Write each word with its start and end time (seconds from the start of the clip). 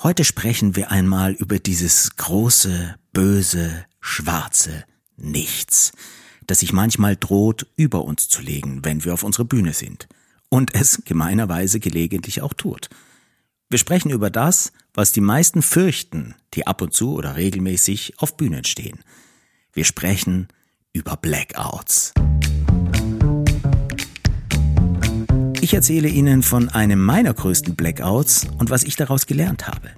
Heute 0.00 0.22
sprechen 0.22 0.76
wir 0.76 0.92
einmal 0.92 1.32
über 1.32 1.58
dieses 1.58 2.14
große, 2.14 2.94
böse, 3.12 3.84
schwarze 4.00 4.84
Nichts, 5.16 5.90
das 6.46 6.60
sich 6.60 6.72
manchmal 6.72 7.16
droht, 7.16 7.66
über 7.74 8.04
uns 8.04 8.28
zu 8.28 8.40
legen, 8.40 8.84
wenn 8.84 9.04
wir 9.04 9.12
auf 9.12 9.24
unserer 9.24 9.44
Bühne 9.44 9.72
sind. 9.72 10.06
Und 10.50 10.72
es 10.72 11.02
gemeinerweise 11.04 11.80
gelegentlich 11.80 12.42
auch 12.42 12.54
tut. 12.54 12.88
Wir 13.70 13.80
sprechen 13.80 14.10
über 14.10 14.30
das, 14.30 14.72
was 14.94 15.10
die 15.10 15.20
meisten 15.20 15.62
fürchten, 15.62 16.36
die 16.54 16.68
ab 16.68 16.80
und 16.80 16.94
zu 16.94 17.14
oder 17.14 17.34
regelmäßig 17.34 18.20
auf 18.20 18.36
Bühnen 18.36 18.62
stehen. 18.64 19.00
Wir 19.72 19.84
sprechen 19.84 20.46
über 20.92 21.16
Blackouts. 21.16 22.14
Ich 25.60 25.74
erzähle 25.74 26.08
Ihnen 26.08 26.44
von 26.44 26.68
einem 26.68 27.04
meiner 27.04 27.34
größten 27.34 27.74
Blackouts 27.74 28.46
und 28.58 28.70
was 28.70 28.84
ich 28.84 28.94
daraus 28.94 29.26
gelernt 29.26 29.66
habe. 29.66 29.90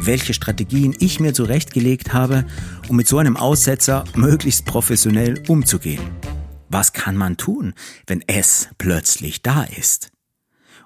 Welche 0.00 0.32
Strategien 0.32 0.96
ich 0.98 1.20
mir 1.20 1.34
zurechtgelegt 1.34 2.14
habe, 2.14 2.46
um 2.88 2.96
mit 2.96 3.06
so 3.06 3.18
einem 3.18 3.36
Aussetzer 3.36 4.04
möglichst 4.14 4.64
professionell 4.64 5.42
umzugehen. 5.46 6.02
Was 6.70 6.94
kann 6.94 7.16
man 7.16 7.36
tun, 7.36 7.74
wenn 8.06 8.24
es 8.26 8.70
plötzlich 8.78 9.42
da 9.42 9.64
ist? 9.64 10.10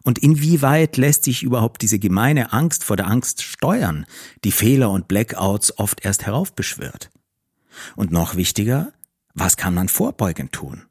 Und 0.03 0.19
inwieweit 0.19 0.97
lässt 0.97 1.23
sich 1.25 1.45
überhaupt 1.45 1.83
diese 1.83 2.01
gemeine 2.01 2.53
Angst 2.53 2.83
vor 2.83 2.97
der 2.97 3.07
Angst 3.07 3.43
steuern, 3.43 4.05
die 4.43 4.53
Fehler 4.53 4.91
und 4.91 5.07
Blackouts 5.07 5.79
oft 5.79 6.05
erst 6.05 6.27
heraufbeschwört? 6.27 7.11
Und 7.95 8.11
noch 8.11 8.35
wichtiger, 8.35 8.93
was 9.35 9.57
kann 9.57 9.75
man 9.75 9.89
vorbeugend 9.89 10.53
tun? 10.53 10.88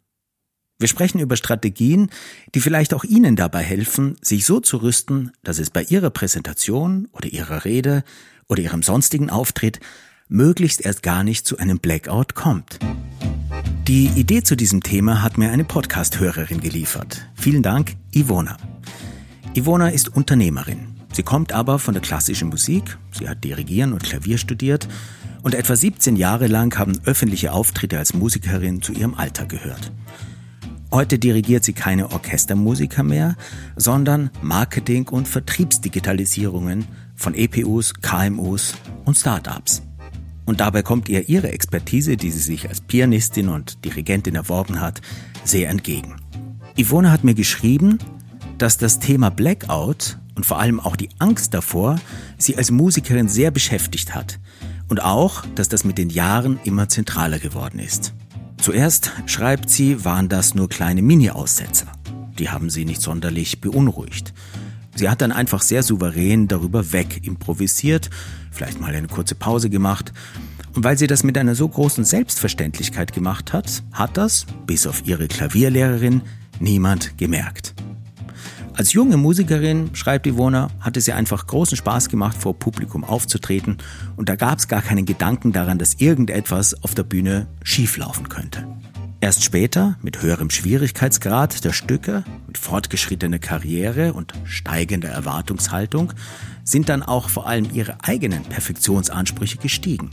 Wir 0.80 0.88
sprechen 0.88 1.20
über 1.20 1.38
Strategien, 1.38 2.12
die 2.54 2.60
vielleicht 2.60 2.94
auch 2.94 3.04
Ihnen 3.04 3.36
dabei 3.36 3.64
helfen, 3.64 4.16
sich 4.22 4.46
so 4.46 4.60
zu 4.60 4.78
rüsten, 4.78 5.32
dass 5.44 5.58
es 5.58 5.72
bei 5.72 5.82
Ihrer 5.82 6.12
Präsentation 6.12 7.08
oder 7.14 7.28
Ihrer 7.30 7.66
Rede 7.66 8.04
oder 8.48 8.62
Ihrem 8.62 8.84
sonstigen 8.84 9.32
Auftritt 9.32 9.80
möglichst 10.30 10.82
erst 10.82 11.02
gar 11.02 11.24
nicht 11.24 11.48
zu 11.48 11.58
einem 11.58 11.80
Blackout 11.80 12.36
kommt. 12.36 12.78
Die 13.88 14.06
Idee 14.16 14.44
zu 14.44 14.56
diesem 14.56 14.84
Thema 14.84 15.24
hat 15.24 15.40
mir 15.40 15.50
eine 15.50 15.64
Podcast-Hörerin 15.64 16.60
geliefert. 16.60 17.28
Vielen 17.34 17.64
Dank, 17.64 17.96
Ivona. 18.12 18.58
Ivona 19.56 19.90
ist 19.90 20.16
Unternehmerin. 20.16 20.90
Sie 21.12 21.24
kommt 21.24 21.54
aber 21.54 21.80
von 21.80 21.96
der 21.96 22.04
klassischen 22.04 22.50
Musik, 22.50 23.00
sie 23.18 23.28
hat 23.28 23.44
Dirigieren 23.44 23.94
und 23.94 24.04
Klavier 24.04 24.38
studiert 24.38 24.88
und 25.42 25.56
etwa 25.56 25.76
17 25.76 26.18
Jahre 26.18 26.46
lang 26.46 26.78
haben 26.78 27.00
öffentliche 27.06 27.52
Auftritte 27.52 27.98
als 27.98 28.14
Musikerin 28.14 28.84
zu 28.84 28.92
ihrem 28.92 29.16
Alter 29.16 29.48
gehört. 29.48 29.92
Heute 30.90 31.20
dirigiert 31.20 31.66
sie 31.66 31.74
keine 31.74 32.12
Orchestermusiker 32.12 33.04
mehr, 33.04 33.36
sondern 33.76 34.30
Marketing- 34.42 35.10
und 35.10 35.28
Vertriebsdigitalisierungen 35.28 36.86
von 37.16 37.34
EPUs, 37.34 37.94
KMUs 38.02 38.76
und 39.04 39.18
Startups. 39.18 39.82
Und 40.46 40.62
dabei 40.62 40.84
kommt 40.84 41.10
ihr 41.10 41.28
ihre 41.28 41.52
Expertise, 41.52 42.16
die 42.16 42.32
sie 42.32 42.40
sich 42.40 42.70
als 42.70 42.80
Pianistin 42.80 43.50
und 43.50 43.84
Dirigentin 43.84 44.36
erworben 44.36 44.80
hat, 44.80 45.02
sehr 45.44 45.70
entgegen. 45.70 46.16
Yvonne 46.80 47.12
hat 47.12 47.26
mir 47.26 47.34
geschrieben, 47.34 47.98
dass 48.58 48.78
das 48.78 49.00
Thema 49.00 49.30
Blackout 49.30 50.20
und 50.36 50.46
vor 50.46 50.60
allem 50.60 50.80
auch 50.80 50.96
die 50.96 51.10
Angst 51.20 51.54
davor 51.54 52.00
sie 52.38 52.56
als 52.56 52.72
Musikerin 52.72 53.28
sehr 53.28 53.52
beschäftigt 53.52 54.16
hat 54.16 54.40
und 54.88 55.04
auch, 55.04 55.44
dass 55.56 55.68
das 55.68 55.84
mit 55.84 55.98
den 55.98 56.10
Jahren 56.10 56.60
immer 56.64 56.88
zentraler 56.88 57.40
geworden 57.40 57.80
ist. 57.80 58.14
Zuerst, 58.58 59.12
schreibt 59.26 59.70
sie, 59.70 60.04
waren 60.04 60.30
das 60.30 60.56
nur 60.56 60.68
kleine 60.68 61.02
Mini-Aussetzer. 61.02 61.88
Die 62.38 62.50
haben 62.50 62.70
sie 62.70 62.86
nicht 62.86 63.02
sonderlich 63.02 63.62
beunruhigt. 63.62 64.34
Sie 64.96 65.10
hat 65.10 65.22
dann 65.22 65.32
einfach 65.32 65.62
sehr 65.62 65.84
souverän 65.84 66.48
darüber 66.48 66.92
weg 66.92 67.26
improvisiert, 67.26 68.10
vielleicht 68.52 68.82
mal 68.82 68.94
eine 68.94 69.08
kurze 69.08 69.36
Pause 69.36 69.70
gemacht. 69.70 70.12
Und 70.74 70.84
weil 70.84 70.98
sie 70.98 71.08
das 71.08 71.24
mit 71.24 71.38
einer 71.38 71.56
so 71.56 71.68
großen 71.68 72.04
Selbstverständlichkeit 72.04 73.14
gemacht 73.14 73.54
hat, 73.54 73.84
hat 73.92 74.18
das, 74.18 74.46
bis 74.66 74.88
auf 74.88 75.06
ihre 75.06 75.28
Klavierlehrerin, 75.28 76.22
niemand 76.60 77.18
gemerkt. 77.18 77.76
Als 78.78 78.94
junge 78.94 79.18
Musikerin, 79.18 79.90
schreibt 79.96 80.28
Ivona, 80.28 80.70
hatte 80.80 81.02
sie 81.02 81.12
einfach 81.12 81.48
großen 81.48 81.76
Spaß 81.76 82.10
gemacht, 82.10 82.38
vor 82.38 82.60
Publikum 82.60 83.04
aufzutreten 83.04 83.78
und 84.18 84.30
da 84.30 84.36
gab 84.36 84.60
es 84.60 84.68
gar 84.68 84.84
keinen 84.84 85.08
Gedanken 85.08 85.52
daran, 85.52 85.80
dass 85.80 85.96
irgendetwas 85.96 86.84
auf 86.84 86.94
der 86.94 87.02
Bühne 87.02 87.48
schieflaufen 87.64 88.30
könnte. 88.30 88.68
Erst 89.20 89.44
später, 89.44 89.98
mit 90.04 90.22
höherem 90.22 90.52
Schwierigkeitsgrad 90.52 91.66
der 91.66 91.74
Stücke, 91.74 92.24
mit 92.46 92.60
fortgeschrittener 92.60 93.40
Karriere 93.40 94.14
und 94.14 94.34
steigender 94.44 95.10
Erwartungshaltung, 95.10 96.14
sind 96.64 96.88
dann 96.88 97.02
auch 97.02 97.30
vor 97.30 97.48
allem 97.48 97.68
ihre 97.74 97.98
eigenen 98.04 98.44
Perfektionsansprüche 98.44 99.58
gestiegen. 99.58 100.12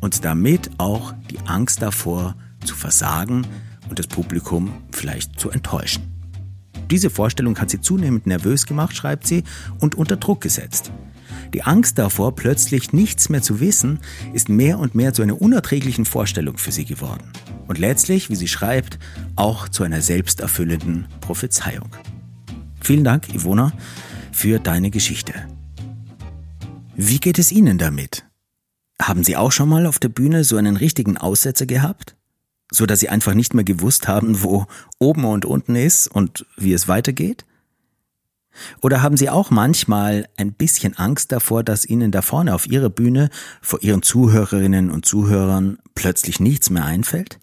Und 0.00 0.24
damit 0.24 0.68
auch 0.78 1.14
die 1.30 1.38
Angst 1.46 1.80
davor, 1.80 2.34
zu 2.64 2.74
versagen 2.74 3.46
und 3.88 4.00
das 4.00 4.08
Publikum 4.08 4.72
vielleicht 4.90 5.38
zu 5.38 5.50
enttäuschen. 5.50 6.13
Diese 6.90 7.10
Vorstellung 7.10 7.58
hat 7.58 7.70
sie 7.70 7.80
zunehmend 7.80 8.26
nervös 8.26 8.66
gemacht, 8.66 8.94
schreibt 8.96 9.26
sie, 9.26 9.44
und 9.78 9.94
unter 9.94 10.16
Druck 10.16 10.40
gesetzt. 10.40 10.90
Die 11.52 11.62
Angst 11.62 11.98
davor, 11.98 12.34
plötzlich 12.34 12.92
nichts 12.92 13.28
mehr 13.28 13.42
zu 13.42 13.60
wissen, 13.60 14.00
ist 14.32 14.48
mehr 14.48 14.78
und 14.78 14.94
mehr 14.94 15.12
zu 15.14 15.22
einer 15.22 15.40
unerträglichen 15.40 16.04
Vorstellung 16.04 16.58
für 16.58 16.72
sie 16.72 16.84
geworden. 16.84 17.30
Und 17.66 17.78
letztlich, 17.78 18.28
wie 18.30 18.36
sie 18.36 18.48
schreibt, 18.48 18.98
auch 19.36 19.68
zu 19.68 19.84
einer 19.84 20.00
selbsterfüllenden 20.00 21.06
Prophezeiung. 21.20 21.88
Vielen 22.80 23.04
Dank, 23.04 23.34
Ivona, 23.34 23.72
für 24.32 24.58
deine 24.58 24.90
Geschichte. 24.90 25.32
Wie 26.96 27.18
geht 27.18 27.38
es 27.38 27.50
Ihnen 27.50 27.78
damit? 27.78 28.24
Haben 29.00 29.24
Sie 29.24 29.36
auch 29.36 29.52
schon 29.52 29.68
mal 29.68 29.86
auf 29.86 29.98
der 29.98 30.10
Bühne 30.10 30.44
so 30.44 30.56
einen 30.56 30.76
richtigen 30.76 31.16
Aussetzer 31.16 31.66
gehabt? 31.66 32.16
So 32.74 32.86
dass 32.86 33.00
sie 33.00 33.08
einfach 33.08 33.34
nicht 33.34 33.54
mehr 33.54 33.64
gewusst 33.64 34.08
haben, 34.08 34.42
wo 34.42 34.66
oben 34.98 35.24
und 35.24 35.44
unten 35.44 35.76
ist 35.76 36.08
und 36.08 36.46
wie 36.56 36.72
es 36.72 36.88
weitergeht? 36.88 37.44
Oder 38.80 39.02
haben 39.02 39.16
Sie 39.16 39.30
auch 39.30 39.50
manchmal 39.50 40.28
ein 40.36 40.52
bisschen 40.52 40.96
Angst 40.96 41.32
davor, 41.32 41.64
dass 41.64 41.84
Ihnen 41.84 42.12
da 42.12 42.22
vorne 42.22 42.54
auf 42.54 42.68
Ihrer 42.68 42.90
Bühne 42.90 43.30
vor 43.60 43.82
Ihren 43.82 44.02
Zuhörerinnen 44.02 44.90
und 44.90 45.04
Zuhörern 45.04 45.78
plötzlich 45.94 46.38
nichts 46.38 46.70
mehr 46.70 46.84
einfällt? 46.84 47.40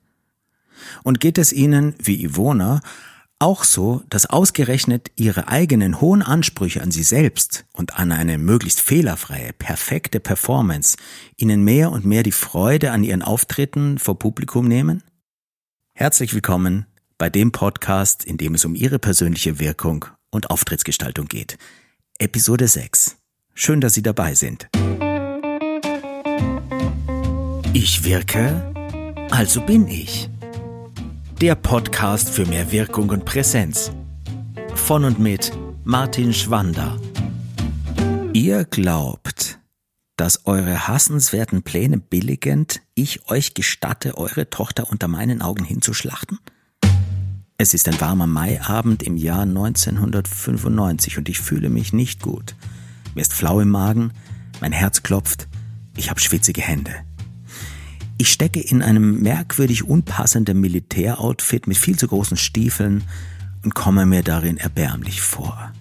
Und 1.04 1.20
geht 1.20 1.38
es 1.38 1.52
Ihnen, 1.52 1.96
wie 2.02 2.24
Ivona, 2.24 2.82
auch 3.40 3.64
so, 3.64 4.04
dass 4.10 4.28
ausgerechnet 4.28 5.12
Ihre 5.16 5.48
eigenen 5.48 6.00
hohen 6.00 6.22
Ansprüche 6.22 6.82
an 6.82 6.92
Sie 6.92 7.04
selbst 7.04 7.66
und 7.74 7.98
an 7.98 8.12
eine 8.12 8.38
möglichst 8.38 8.80
fehlerfreie, 8.80 9.52
perfekte 9.54 10.20
Performance 10.20 10.96
Ihnen 11.38 11.64
mehr 11.64 11.92
und 11.92 12.06
mehr 12.06 12.24
die 12.24 12.32
Freude 12.32 12.92
an 12.92 13.04
Ihren 13.04 13.24
Auftritten 13.24 13.98
vor 13.98 14.18
Publikum 14.20 14.68
nehmen? 14.68 15.04
Herzlich 16.02 16.34
willkommen 16.34 16.88
bei 17.20 17.30
dem 17.30 17.52
Podcast, 17.52 18.26
in 18.26 18.38
dem 18.38 18.56
es 18.56 18.66
um 18.66 18.74
Ihre 18.74 18.98
persönliche 18.98 19.60
Wirkung 19.60 20.06
und 20.32 20.50
Auftrittsgestaltung 20.50 21.28
geht. 21.28 21.60
Episode 22.18 22.68
6. 22.68 23.18
Schön, 23.54 23.82
dass 23.82 23.94
Sie 23.94 24.02
dabei 24.02 24.34
sind. 24.34 24.68
Ich 27.74 28.04
wirke, 28.04 28.74
also 29.30 29.62
bin 29.62 29.88
ich. 29.88 30.28
Der 31.40 31.54
Podcast 31.54 32.32
für 32.32 32.48
mehr 32.48 32.72
Wirkung 32.72 33.12
und 33.12 33.24
Präsenz. 33.24 33.92
Von 34.74 35.06
und 35.06 35.20
mit 35.20 35.52
Martin 35.84 36.34
Schwander. 36.34 37.00
Ihr 38.34 38.66
glaubt, 38.66 39.51
dass 40.22 40.46
eure 40.46 40.88
hassenswerten 40.88 41.64
Pläne 41.64 41.98
billigend 41.98 42.84
ich 42.94 43.28
euch 43.32 43.56
gestatte, 43.56 44.20
eure 44.20 44.52
Tochter 44.52 44.92
unter 44.92 45.08
meinen 45.08 45.42
Augen 45.42 45.64
hinzuschlachten? 45.64 46.38
Es 47.58 47.74
ist 47.74 47.88
ein 47.88 48.00
warmer 48.00 48.28
Maiabend 48.28 49.02
im 49.02 49.18
Jahr 49.18 49.42
1995 49.42 51.18
und 51.18 51.28
ich 51.28 51.40
fühle 51.40 51.72
mich 51.72 51.92
nicht 51.92 52.22
gut. 52.22 52.56
Mir 53.16 53.22
ist 53.22 53.34
flau 53.34 53.62
im 53.62 53.72
Magen, 53.72 54.12
mein 54.60 54.74
Herz 54.74 55.02
klopft, 55.02 55.48
ich 55.98 56.12
habe 56.12 56.20
schwitzige 56.20 56.62
Hände. 56.62 56.94
Ich 58.20 58.32
stecke 58.32 58.60
in 58.60 58.84
einem 58.84 59.24
merkwürdig 59.24 59.86
unpassenden 59.86 60.62
Militäroutfit 60.62 61.66
mit 61.66 61.78
viel 61.78 61.98
zu 61.98 62.08
großen 62.08 62.38
Stiefeln 62.38 63.06
und 63.64 63.74
komme 63.74 64.06
mir 64.06 64.22
darin 64.22 64.58
erbärmlich 64.58 65.20
vor. 65.20 65.74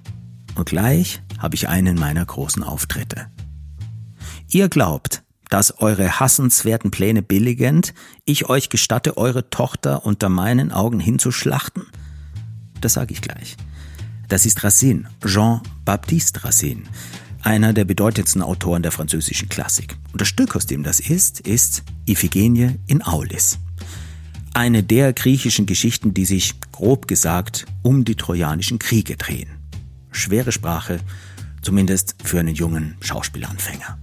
Und 0.55 0.71
gleich 0.71 1.21
habe 1.37 1.57
ich 1.57 1.69
einen 1.69 1.99
meiner 1.99 2.25
großen 2.25 2.63
Auftritte. 2.63 3.27
Ihr 4.53 4.69
glaubt, 4.69 5.23
dass 5.49 5.79
eure 5.79 6.19
hassenswerten 6.19 6.91
Pläne 6.91 7.23
billigend 7.23 7.95
ich 8.25 8.49
euch 8.49 8.69
gestatte, 8.69 9.17
eure 9.17 9.49
Tochter 9.49 10.05
unter 10.05 10.29
meinen 10.29 10.73
Augen 10.73 10.99
hinzuschlachten? 10.99 11.87
Das 12.81 12.95
sage 12.95 13.13
ich 13.13 13.21
gleich. 13.21 13.57
Das 14.29 14.47
ist 14.47 14.65
Racine, 14.65 15.09
Jean-Baptiste 15.25 16.43
Racine, 16.45 16.83
einer 17.43 17.73
der 17.73 17.85
bedeutendsten 17.85 18.43
Autoren 18.43 18.83
der 18.83 18.93
französischen 18.93 19.49
Klassik. 19.49 19.97
Und 20.13 20.21
das 20.21 20.29
Stück, 20.29 20.57
aus 20.57 20.67
dem 20.67 20.83
das 20.83 20.99
ist, 20.99 21.41
ist 21.41 21.85
Iphigenie 22.07 22.77
in 22.87 23.03
Aulis. 23.03 23.59
Eine 24.53 24.83
der 24.83 25.13
griechischen 25.13 25.67
Geschichten, 25.67 26.13
die 26.13 26.25
sich, 26.25 26.55
grob 26.73 27.07
gesagt, 27.07 27.67
um 27.83 28.05
die 28.05 28.17
trojanischen 28.17 28.81
Kriege 28.81 29.17
drehen. 29.17 29.51
Schwere 30.11 30.51
Sprache, 30.51 30.99
Zumindest 31.63 32.17
für 32.25 32.41
einen 32.41 32.55
jungen 32.55 32.97
Schauspielanfänger. 33.01 33.99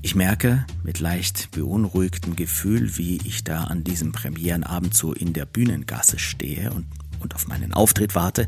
Ich 0.00 0.14
merke 0.14 0.64
mit 0.84 1.00
leicht 1.00 1.50
beunruhigtem 1.50 2.36
Gefühl, 2.36 2.96
wie 2.96 3.18
ich 3.24 3.42
da 3.42 3.64
an 3.64 3.82
diesem 3.82 4.12
Premierenabend 4.12 4.94
so 4.94 5.12
in 5.12 5.32
der 5.32 5.44
Bühnengasse 5.44 6.18
stehe 6.18 6.72
und, 6.72 6.86
und 7.20 7.34
auf 7.34 7.48
meinen 7.48 7.72
Auftritt 7.72 8.14
warte, 8.14 8.46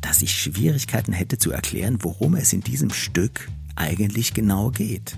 dass 0.00 0.22
ich 0.22 0.34
Schwierigkeiten 0.34 1.12
hätte 1.12 1.38
zu 1.38 1.50
erklären, 1.50 1.98
worum 2.02 2.36
es 2.36 2.52
in 2.52 2.60
diesem 2.60 2.90
Stück 2.90 3.48
eigentlich 3.74 4.32
genau 4.32 4.70
geht. 4.70 5.16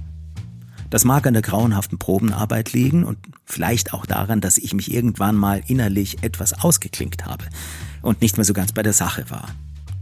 Das 0.88 1.04
mag 1.04 1.26
an 1.26 1.34
der 1.34 1.42
grauenhaften 1.42 1.98
Probenarbeit 1.98 2.72
liegen 2.72 3.04
und 3.04 3.18
vielleicht 3.44 3.92
auch 3.92 4.06
daran, 4.06 4.40
dass 4.40 4.56
ich 4.56 4.72
mich 4.72 4.92
irgendwann 4.92 5.34
mal 5.34 5.62
innerlich 5.66 6.22
etwas 6.22 6.52
ausgeklinkt 6.52 7.26
habe 7.26 7.44
und 8.02 8.22
nicht 8.22 8.38
mehr 8.38 8.44
so 8.44 8.54
ganz 8.54 8.72
bei 8.72 8.82
der 8.82 8.92
Sache 8.92 9.28
war. 9.28 9.48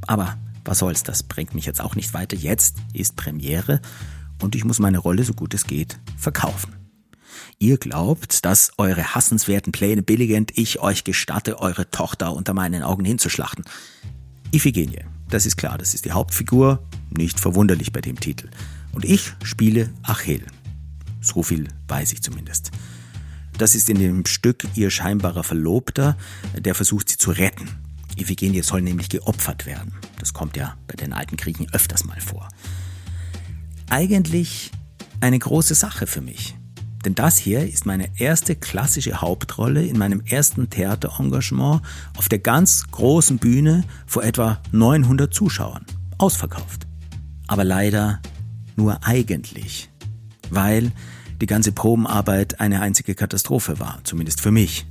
Aber 0.06 0.36
was 0.64 0.78
soll's, 0.78 1.02
das 1.02 1.22
bringt 1.22 1.54
mich 1.54 1.66
jetzt 1.66 1.80
auch 1.80 1.96
nicht 1.96 2.14
weiter. 2.14 2.36
Jetzt 2.36 2.76
ist 2.92 3.16
Premiere 3.16 3.80
und 4.42 4.54
ich 4.54 4.64
muss 4.64 4.78
meine 4.78 4.98
Rolle, 4.98 5.24
so 5.24 5.34
gut 5.34 5.54
es 5.54 5.66
geht, 5.66 5.98
verkaufen. 6.16 6.74
Ihr 7.58 7.78
glaubt, 7.78 8.44
dass 8.44 8.72
eure 8.78 9.14
hassenswerten 9.14 9.72
Pläne 9.72 10.02
billigend 10.02 10.52
ich 10.56 10.80
euch 10.80 11.04
gestatte, 11.04 11.58
eure 11.58 11.90
Tochter 11.90 12.34
unter 12.34 12.54
meinen 12.54 12.82
Augen 12.82 13.04
hinzuschlachten. 13.04 13.64
Iphigenie, 14.52 15.04
das 15.28 15.46
ist 15.46 15.56
klar, 15.56 15.78
das 15.78 15.94
ist 15.94 16.04
die 16.04 16.12
Hauptfigur, 16.12 16.86
nicht 17.10 17.40
verwunderlich 17.40 17.92
bei 17.92 18.00
dem 18.00 18.20
Titel. 18.20 18.48
Und 18.92 19.04
ich 19.04 19.32
spiele 19.42 19.90
Achill. 20.02 20.44
So 21.20 21.42
viel 21.42 21.68
weiß 21.88 22.12
ich 22.12 22.22
zumindest. 22.22 22.70
Das 23.56 23.74
ist 23.74 23.88
in 23.88 23.98
dem 23.98 24.26
Stück 24.26 24.66
ihr 24.74 24.90
scheinbarer 24.90 25.44
Verlobter, 25.44 26.16
der 26.58 26.74
versucht 26.74 27.08
sie 27.08 27.16
zu 27.16 27.30
retten. 27.30 27.68
Iphigenie 28.16 28.62
soll 28.62 28.82
nämlich 28.82 29.08
geopfert 29.08 29.66
werden. 29.66 29.92
Das 30.18 30.32
kommt 30.32 30.56
ja 30.56 30.76
bei 30.86 30.94
den 30.94 31.12
alten 31.12 31.36
Griechen 31.36 31.72
öfters 31.72 32.04
mal 32.04 32.20
vor 32.20 32.48
eigentlich 33.90 34.70
eine 35.20 35.38
große 35.38 35.74
Sache 35.74 36.06
für 36.06 36.20
mich. 36.20 36.54
Denn 37.04 37.14
das 37.14 37.36
hier 37.36 37.68
ist 37.68 37.84
meine 37.84 38.08
erste 38.18 38.56
klassische 38.56 39.20
Hauptrolle 39.20 39.84
in 39.84 39.98
meinem 39.98 40.22
ersten 40.24 40.70
Theaterengagement 40.70 41.82
auf 42.16 42.28
der 42.28 42.38
ganz 42.38 42.84
großen 42.90 43.38
Bühne 43.38 43.84
vor 44.06 44.24
etwa 44.24 44.60
900 44.72 45.32
Zuschauern. 45.32 45.84
Ausverkauft. 46.16 46.86
Aber 47.46 47.64
leider 47.64 48.20
nur 48.76 49.04
eigentlich. 49.04 49.90
Weil 50.50 50.92
die 51.40 51.46
ganze 51.46 51.72
Probenarbeit 51.72 52.60
eine 52.60 52.80
einzige 52.80 53.14
Katastrophe 53.14 53.78
war, 53.78 54.00
zumindest 54.04 54.40
für 54.40 54.50
mich. 54.50 54.86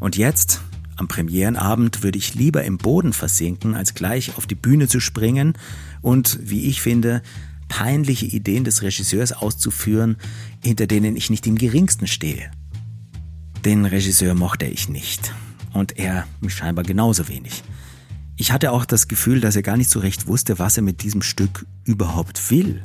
Und 0.00 0.16
jetzt, 0.16 0.62
am 0.96 1.08
Premierenabend, 1.08 2.02
würde 2.02 2.18
ich 2.18 2.34
lieber 2.34 2.64
im 2.64 2.78
Boden 2.78 3.12
versinken, 3.12 3.74
als 3.74 3.94
gleich 3.94 4.36
auf 4.38 4.46
die 4.46 4.54
Bühne 4.54 4.88
zu 4.88 5.00
springen 5.00 5.54
und, 6.00 6.38
wie 6.42 6.66
ich 6.66 6.80
finde, 6.80 7.22
peinliche 7.72 8.26
Ideen 8.26 8.64
des 8.64 8.82
Regisseurs 8.82 9.32
auszuführen, 9.32 10.18
hinter 10.62 10.86
denen 10.86 11.16
ich 11.16 11.30
nicht 11.30 11.46
im 11.46 11.56
geringsten 11.56 12.06
stehe. 12.06 12.50
Den 13.64 13.86
Regisseur 13.86 14.34
mochte 14.34 14.66
ich 14.66 14.90
nicht 14.90 15.32
und 15.72 15.98
er 15.98 16.26
mich 16.42 16.54
scheinbar 16.54 16.84
genauso 16.84 17.28
wenig. 17.28 17.64
Ich 18.36 18.52
hatte 18.52 18.72
auch 18.72 18.84
das 18.84 19.08
Gefühl, 19.08 19.40
dass 19.40 19.56
er 19.56 19.62
gar 19.62 19.78
nicht 19.78 19.88
so 19.88 20.00
recht 20.00 20.26
wusste, 20.26 20.58
was 20.58 20.76
er 20.76 20.82
mit 20.82 21.02
diesem 21.02 21.22
Stück 21.22 21.64
überhaupt 21.84 22.50
will. 22.50 22.82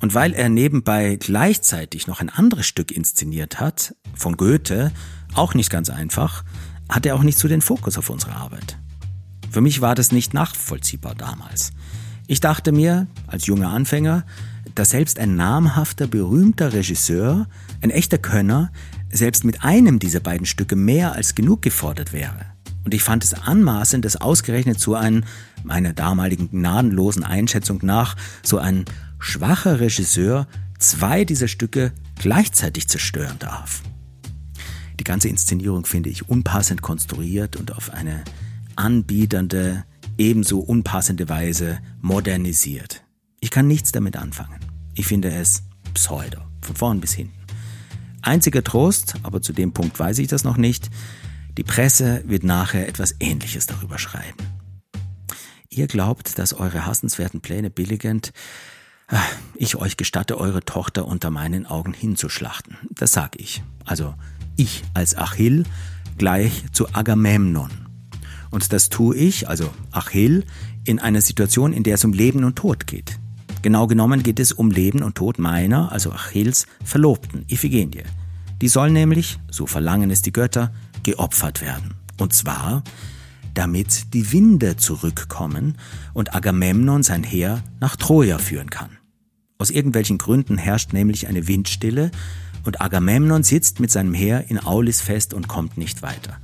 Und 0.00 0.14
weil 0.14 0.32
er 0.32 0.48
nebenbei 0.48 1.14
gleichzeitig 1.14 2.08
noch 2.08 2.20
ein 2.20 2.28
anderes 2.28 2.66
Stück 2.66 2.90
inszeniert 2.90 3.60
hat, 3.60 3.94
von 4.14 4.36
Goethe, 4.36 4.90
auch 5.32 5.54
nicht 5.54 5.70
ganz 5.70 5.90
einfach, 5.90 6.42
hat 6.88 7.06
er 7.06 7.14
auch 7.14 7.22
nicht 7.22 7.38
so 7.38 7.46
den 7.46 7.60
Fokus 7.60 7.98
auf 7.98 8.10
unsere 8.10 8.32
Arbeit. 8.32 8.78
Für 9.52 9.60
mich 9.60 9.80
war 9.80 9.94
das 9.94 10.10
nicht 10.10 10.34
nachvollziehbar 10.34 11.14
damals. 11.14 11.70
Ich 12.26 12.40
dachte 12.40 12.72
mir, 12.72 13.06
als 13.26 13.46
junger 13.46 13.70
Anfänger, 13.70 14.24
dass 14.74 14.90
selbst 14.90 15.18
ein 15.18 15.36
namhafter, 15.36 16.06
berühmter 16.06 16.72
Regisseur, 16.72 17.48
ein 17.80 17.90
echter 17.90 18.18
Könner, 18.18 18.70
selbst 19.10 19.44
mit 19.44 19.62
einem 19.64 19.98
dieser 19.98 20.20
beiden 20.20 20.46
Stücke 20.46 20.76
mehr 20.76 21.12
als 21.12 21.34
genug 21.34 21.62
gefordert 21.62 22.12
wäre. 22.12 22.46
Und 22.84 22.94
ich 22.94 23.02
fand 23.02 23.22
es 23.22 23.34
anmaßend, 23.34 24.04
dass 24.04 24.16
ausgerechnet 24.16 24.80
so 24.80 24.94
ein, 24.94 25.24
meiner 25.62 25.92
damaligen 25.92 26.50
gnadenlosen 26.50 27.22
Einschätzung 27.22 27.80
nach, 27.82 28.16
so 28.42 28.58
ein 28.58 28.84
schwacher 29.18 29.80
Regisseur 29.80 30.48
zwei 30.78 31.24
dieser 31.24 31.48
Stücke 31.48 31.92
gleichzeitig 32.16 32.88
zerstören 32.88 33.38
darf. 33.38 33.82
Die 34.98 35.04
ganze 35.04 35.28
Inszenierung 35.28 35.84
finde 35.84 36.10
ich 36.10 36.28
unpassend 36.28 36.82
konstruiert 36.82 37.56
und 37.56 37.74
auf 37.74 37.90
eine 37.90 38.22
anbiedernde, 38.76 39.84
ebenso 40.18 40.60
unpassende 40.60 41.28
Weise 41.28 41.78
modernisiert. 42.00 43.02
Ich 43.40 43.50
kann 43.50 43.66
nichts 43.66 43.92
damit 43.92 44.16
anfangen. 44.16 44.60
Ich 44.94 45.06
finde 45.06 45.30
es 45.30 45.62
pseudo, 45.94 46.40
von 46.60 46.76
vorn 46.76 47.00
bis 47.00 47.12
hinten. 47.12 47.38
Einziger 48.22 48.62
Trost, 48.62 49.14
aber 49.24 49.42
zu 49.42 49.52
dem 49.52 49.72
Punkt 49.72 49.98
weiß 49.98 50.18
ich 50.18 50.28
das 50.28 50.44
noch 50.44 50.56
nicht, 50.56 50.90
die 51.58 51.64
Presse 51.64 52.22
wird 52.26 52.44
nachher 52.44 52.88
etwas 52.88 53.16
Ähnliches 53.20 53.66
darüber 53.66 53.98
schreiben. 53.98 54.38
Ihr 55.68 55.86
glaubt, 55.86 56.38
dass 56.38 56.54
eure 56.54 56.86
hassenswerten 56.86 57.40
Pläne 57.40 57.70
billigend, 57.70 58.32
ah, 59.08 59.18
ich 59.54 59.76
euch 59.76 59.96
gestatte, 59.96 60.38
eure 60.38 60.64
Tochter 60.64 61.06
unter 61.06 61.30
meinen 61.30 61.66
Augen 61.66 61.94
hinzuschlachten. 61.94 62.76
Das 62.90 63.12
sag 63.12 63.40
ich. 63.40 63.62
Also 63.84 64.14
ich 64.56 64.82
als 64.94 65.16
Achill 65.16 65.64
gleich 66.16 66.64
zu 66.72 66.94
Agamemnon. 66.94 67.81
Und 68.52 68.72
das 68.72 68.90
tue 68.90 69.16
ich, 69.16 69.48
also 69.48 69.68
Achill, 69.90 70.44
in 70.84 71.00
einer 71.00 71.22
Situation, 71.22 71.72
in 71.72 71.82
der 71.82 71.94
es 71.94 72.04
um 72.04 72.12
Leben 72.12 72.44
und 72.44 72.54
Tod 72.54 72.86
geht. 72.86 73.18
Genau 73.62 73.86
genommen 73.86 74.22
geht 74.22 74.38
es 74.38 74.52
um 74.52 74.70
Leben 74.70 75.02
und 75.02 75.14
Tod 75.16 75.38
meiner, 75.38 75.90
also 75.90 76.12
Achilles, 76.12 76.66
Verlobten, 76.84 77.44
Iphigenie. 77.48 78.04
Die 78.60 78.68
soll 78.68 78.90
nämlich, 78.90 79.38
so 79.50 79.66
verlangen 79.66 80.10
es 80.10 80.22
die 80.22 80.32
Götter, 80.32 80.72
geopfert 81.02 81.62
werden. 81.62 81.94
Und 82.18 82.32
zwar, 82.32 82.84
damit 83.54 84.14
die 84.14 84.32
Winde 84.32 84.76
zurückkommen 84.76 85.78
und 86.12 86.34
Agamemnon 86.34 87.02
sein 87.02 87.24
Heer 87.24 87.62
nach 87.80 87.96
Troja 87.96 88.38
führen 88.38 88.70
kann. 88.70 88.90
Aus 89.58 89.70
irgendwelchen 89.70 90.18
Gründen 90.18 90.58
herrscht 90.58 90.92
nämlich 90.92 91.28
eine 91.28 91.48
Windstille 91.48 92.10
und 92.64 92.80
Agamemnon 92.80 93.42
sitzt 93.44 93.80
mit 93.80 93.90
seinem 93.90 94.14
Heer 94.14 94.50
in 94.50 94.58
Aulis 94.58 95.00
fest 95.00 95.34
und 95.34 95.48
kommt 95.48 95.78
nicht 95.78 96.02
weiter. 96.02 96.38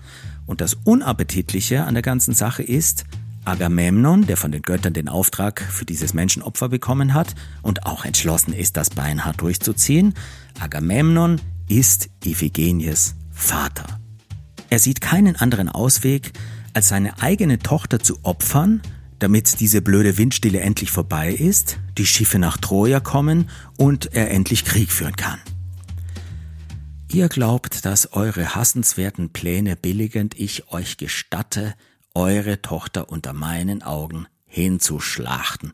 Und 0.49 0.63
das 0.63 0.79
Unappetitliche 0.83 1.85
an 1.85 1.93
der 1.95 2.03
ganzen 2.03 2.33
Sache 2.33 2.63
ist, 2.63 3.05
Agamemnon, 3.45 4.27
der 4.27 4.39
von 4.39 4.51
den 4.51 4.63
Göttern 4.63 4.95
den 4.95 5.09
Auftrag 5.09 5.61
für 5.61 5.85
dieses 5.85 6.15
Menschenopfer 6.15 6.71
bekommen 6.71 7.13
hat 7.15 7.35
und 7.63 7.85
auch 7.87 8.05
entschlossen 8.07 8.55
ist, 8.55 8.77
das 8.79 8.91
beinhart 8.91 9.41
durchzuziehen, 9.43 10.15
Agamemnon 10.59 11.41
ist 11.69 12.09
Iphigenies 12.25 13.15
Vater. 13.31 13.85
Er 14.71 14.79
sieht 14.79 15.03
keinen 15.03 15.37
anderen 15.37 15.69
Ausweg, 15.69 16.33
als 16.73 16.89
seine 16.89 17.21
eigene 17.23 17.59
Tochter 17.59 18.01
zu 18.01 18.19
opfern, 18.23 18.81
damit 19.19 19.61
diese 19.61 19.83
blöde 19.83 20.17
Windstille 20.17 20.61
endlich 20.61 20.91
vorbei 20.91 21.31
ist, 21.31 21.79
die 21.99 22.07
Schiffe 22.07 22.39
nach 22.39 22.57
Troja 22.57 23.01
kommen 23.01 23.51
und 23.77 24.15
er 24.15 24.31
endlich 24.31 24.65
Krieg 24.65 24.93
führen 24.93 25.17
kann. 25.17 25.41
Ihr 27.11 27.31
glaubt, 27.31 27.87
dass 27.87 28.13
eure 28.13 28.55
hassenswerten 28.55 29.31
Pläne 29.31 29.77
billigend 29.77 30.39
ich 30.39 30.71
euch 30.71 30.99
gestatte, 30.99 31.75
eure 32.15 32.61
Tochter 32.61 33.09
unter 33.09 33.33
meinen 33.33 33.83
Augen 33.83 34.27
hinzuschlachten. 34.45 35.73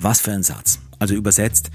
Was 0.00 0.20
für 0.20 0.32
ein 0.32 0.42
Satz. 0.42 0.80
Also 0.98 1.14
übersetzt, 1.14 1.70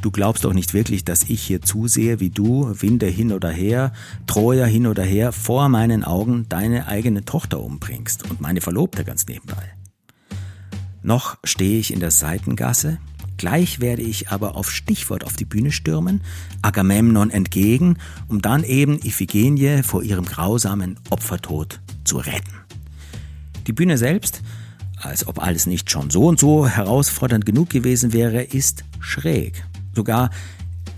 du 0.00 0.10
glaubst 0.10 0.44
doch 0.44 0.54
nicht 0.54 0.72
wirklich, 0.72 1.04
dass 1.04 1.24
ich 1.24 1.42
hier 1.42 1.60
zusehe, 1.60 2.18
wie 2.18 2.30
du, 2.30 2.74
Winde 2.80 3.06
hin 3.06 3.30
oder 3.30 3.50
her, 3.50 3.92
Troja 4.26 4.64
hin 4.64 4.86
oder 4.86 5.02
her, 5.02 5.30
vor 5.30 5.68
meinen 5.68 6.02
Augen 6.02 6.46
deine 6.48 6.86
eigene 6.86 7.26
Tochter 7.26 7.60
umbringst 7.60 8.30
und 8.30 8.40
meine 8.40 8.62
Verlobte 8.62 9.04
ganz 9.04 9.26
nebenbei. 9.26 9.74
Noch 11.02 11.36
stehe 11.44 11.78
ich 11.78 11.92
in 11.92 12.00
der 12.00 12.10
Seitengasse, 12.10 12.98
Gleich 13.36 13.80
werde 13.80 14.02
ich 14.02 14.28
aber 14.30 14.56
auf 14.56 14.70
Stichwort 14.70 15.24
auf 15.24 15.34
die 15.34 15.44
Bühne 15.44 15.72
stürmen, 15.72 16.20
Agamemnon 16.62 17.30
entgegen, 17.30 17.98
um 18.28 18.40
dann 18.40 18.62
eben 18.64 18.98
Iphigenie 19.04 19.82
vor 19.82 20.02
ihrem 20.02 20.24
grausamen 20.24 20.98
Opfertod 21.10 21.80
zu 22.04 22.18
retten. 22.18 22.54
Die 23.66 23.72
Bühne 23.72 23.98
selbst, 23.98 24.42
als 24.96 25.26
ob 25.26 25.42
alles 25.42 25.66
nicht 25.66 25.90
schon 25.90 26.10
so 26.10 26.26
und 26.26 26.38
so 26.38 26.68
herausfordernd 26.68 27.44
genug 27.44 27.70
gewesen 27.70 28.12
wäre, 28.12 28.42
ist 28.42 28.84
schräg. 29.00 29.64
Sogar 29.94 30.30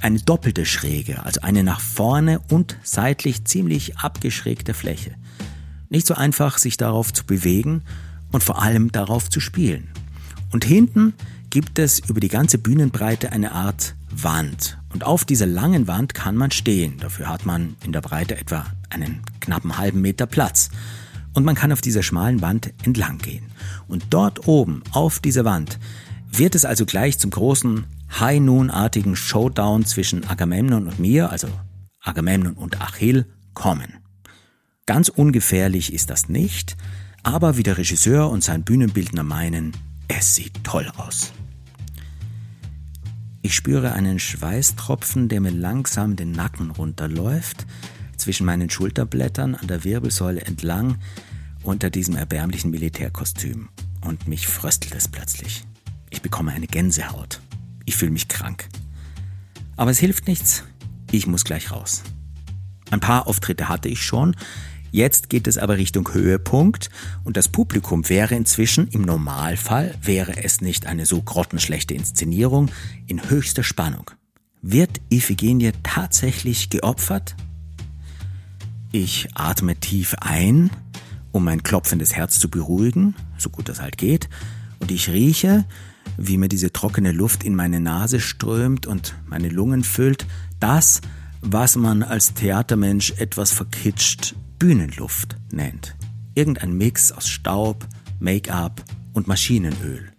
eine 0.01 0.21
doppelte 0.21 0.67
Schräge, 0.67 1.25
also 1.25 1.41
eine 1.41 1.65
nach 1.65 1.81
vorne 1.81 2.41
und 2.51 2.77
seitlich 2.83 3.45
ziemlich 3.45 3.99
abgeschrägte 3.99 4.75
Fläche. 4.75 5.13
Nicht 5.89 6.07
so 6.07 6.15
einfach, 6.15 6.59
sich 6.59 6.77
darauf 6.77 7.13
zu 7.13 7.25
bewegen 7.25 7.83
und 8.33 8.45
vor 8.45 8.61
allem 8.61 8.93
darauf 8.93 9.31
zu 9.31 9.41
spielen. 9.41 9.89
Und 10.53 10.65
hinten 10.65 11.15
gibt 11.51 11.79
es 11.79 11.99
über 12.01 12.21
die 12.21 12.29
ganze 12.29 12.59
Bühnenbreite 12.59 13.33
eine 13.33 13.53
Art 13.53 13.95
Wand. 14.11 14.79
Und 14.93 15.05
auf 15.05 15.25
dieser 15.25 15.47
langen 15.47 15.87
Wand 15.87 16.15
kann 16.15 16.37
man 16.37 16.51
stehen. 16.51 16.99
Dafür 16.99 17.29
hat 17.29 17.47
man 17.47 17.77
in 17.85 17.93
der 17.93 18.01
Breite 18.01 18.37
etwa 18.37 18.67
einen 18.91 19.21
knappen 19.41 19.79
halben 19.79 20.01
Meter 20.01 20.27
Platz. 20.27 20.71
Und 21.35 21.45
man 21.45 21.55
kann 21.55 21.73
auf 21.73 21.81
dieser 21.83 22.03
schmalen 22.03 22.41
Wand 22.41 22.73
entlang 22.85 23.19
gehen. 23.19 23.45
Und 23.89 24.07
dort 24.11 24.49
oben 24.49 24.83
auf 24.93 25.19
dieser 25.19 25.45
Wand 25.45 25.79
Wird 26.31 26.55
es 26.55 26.65
also 26.67 26.85
gleich 26.85 27.19
zum 27.19 27.31
großen 27.31 27.87
High-Noon-artigen 28.21 29.17
Showdown 29.17 29.87
zwischen 29.87 30.29
Agamemnon 30.29 30.87
und 30.87 30.99
mir, 30.99 31.31
also 31.31 31.49
Agamemnon 32.01 32.55
und 32.55 32.83
Achill, 32.83 33.25
kommen? 33.55 33.95
Ganz 34.85 35.09
ungefährlich 35.09 35.93
ist 35.93 36.11
das 36.11 36.29
nicht, 36.29 36.77
aber 37.23 37.57
wie 37.57 37.63
der 37.63 37.79
Regisseur 37.79 38.29
und 38.31 38.45
sein 38.45 38.65
Bühnenbildner 38.65 39.23
meinen, 39.23 39.73
es 40.09 40.35
sieht 40.35 40.65
toll 40.65 40.91
aus. 40.97 41.33
Ich 43.43 43.55
spüre 43.55 43.93
einen 43.93 44.19
Schweißtropfen, 44.19 45.29
der 45.29 45.41
mir 45.41 45.53
langsam 45.53 46.17
den 46.17 46.33
Nacken 46.33 46.71
runterläuft, 46.71 47.67
zwischen 48.17 48.47
meinen 48.47 48.71
Schulterblättern 48.71 49.55
an 49.55 49.69
der 49.69 49.85
Wirbelsäule 49.85 50.41
entlang 50.41 50.99
unter 51.63 51.91
diesem 51.91 52.17
erbärmlichen 52.17 52.71
Militärkostüm. 52.71 53.69
Und 54.01 54.27
mich 54.27 54.47
fröstelt 54.47 54.95
es 54.95 55.09
plötzlich. 55.09 55.65
Ich 56.11 56.23
bekomme 56.23 56.53
eine 56.53 56.67
Gänsehaut. 56.67 57.41
Ich 57.85 57.97
fühle 57.97 58.13
mich 58.13 58.29
krank. 58.29 58.69
Aber 59.77 59.91
es 59.91 59.99
hilft 59.99 60.27
nichts. 60.27 60.65
Ich 61.13 61.27
muss 61.27 61.45
gleich 61.45 61.71
raus. 61.71 62.03
Ein 62.91 63.01
paar 63.01 63.27
Auftritte 63.27 63.69
hatte 63.69 63.89
ich 63.89 64.03
schon. 64.03 64.35
Jetzt 64.97 65.29
geht 65.29 65.47
es 65.47 65.59
aber 65.59 65.77
Richtung 65.77 66.15
Höhepunkt 66.15 66.89
und 67.23 67.37
das 67.37 67.49
Publikum 67.49 68.09
wäre 68.09 68.35
inzwischen 68.35 68.89
im 68.89 69.03
Normalfall, 69.03 69.95
wäre 70.01 70.43
es 70.43 70.63
nicht 70.63 70.87
eine 70.87 71.05
so 71.05 71.21
grottenschlechte 71.21 71.93
Inszenierung, 71.93 72.71
in 73.07 73.29
höchster 73.29 73.63
Spannung. 73.63 74.11
Wird 74.63 75.03
Iphigenie 75.11 75.73
tatsächlich 75.83 76.71
geopfert? 76.71 77.37
Ich 78.91 79.29
atme 79.35 79.77
tief 79.77 80.15
ein, 80.19 80.71
um 81.31 81.45
mein 81.45 81.63
klopfendes 81.63 82.17
Herz 82.17 82.41
zu 82.41 82.49
beruhigen, 82.49 83.15
so 83.37 83.51
gut 83.51 83.69
das 83.69 83.83
halt 83.83 83.99
geht, 83.99 84.31
und 84.79 84.91
ich 84.91 85.11
rieche, 85.11 85.67
wie 86.17 86.39
mir 86.39 86.49
diese 86.49 86.73
trockene 86.73 87.13
Luft 87.13 87.45
in 87.45 87.55
meine 87.55 87.81
Nase 87.81 88.19
strömt 88.19 88.87
und 88.87 89.15
meine 89.27 89.51
Lungen 89.51 89.85
füllt, 89.85 90.27
das, 90.59 91.03
was 91.43 91.77
man 91.77 92.03
als 92.03 92.33
Theatermensch 92.33 93.13
etwas 93.19 93.53
verkitscht 93.53 94.35
Bühnenluft 94.59 95.37
nennt. 95.53 95.97
Irgendein 96.35 96.77
Mix 96.77 97.13
aus 97.13 97.29
Staub, 97.29 97.87
Make-up 98.21 98.83
und 99.13 99.27
Maschinenöl. 99.27 100.13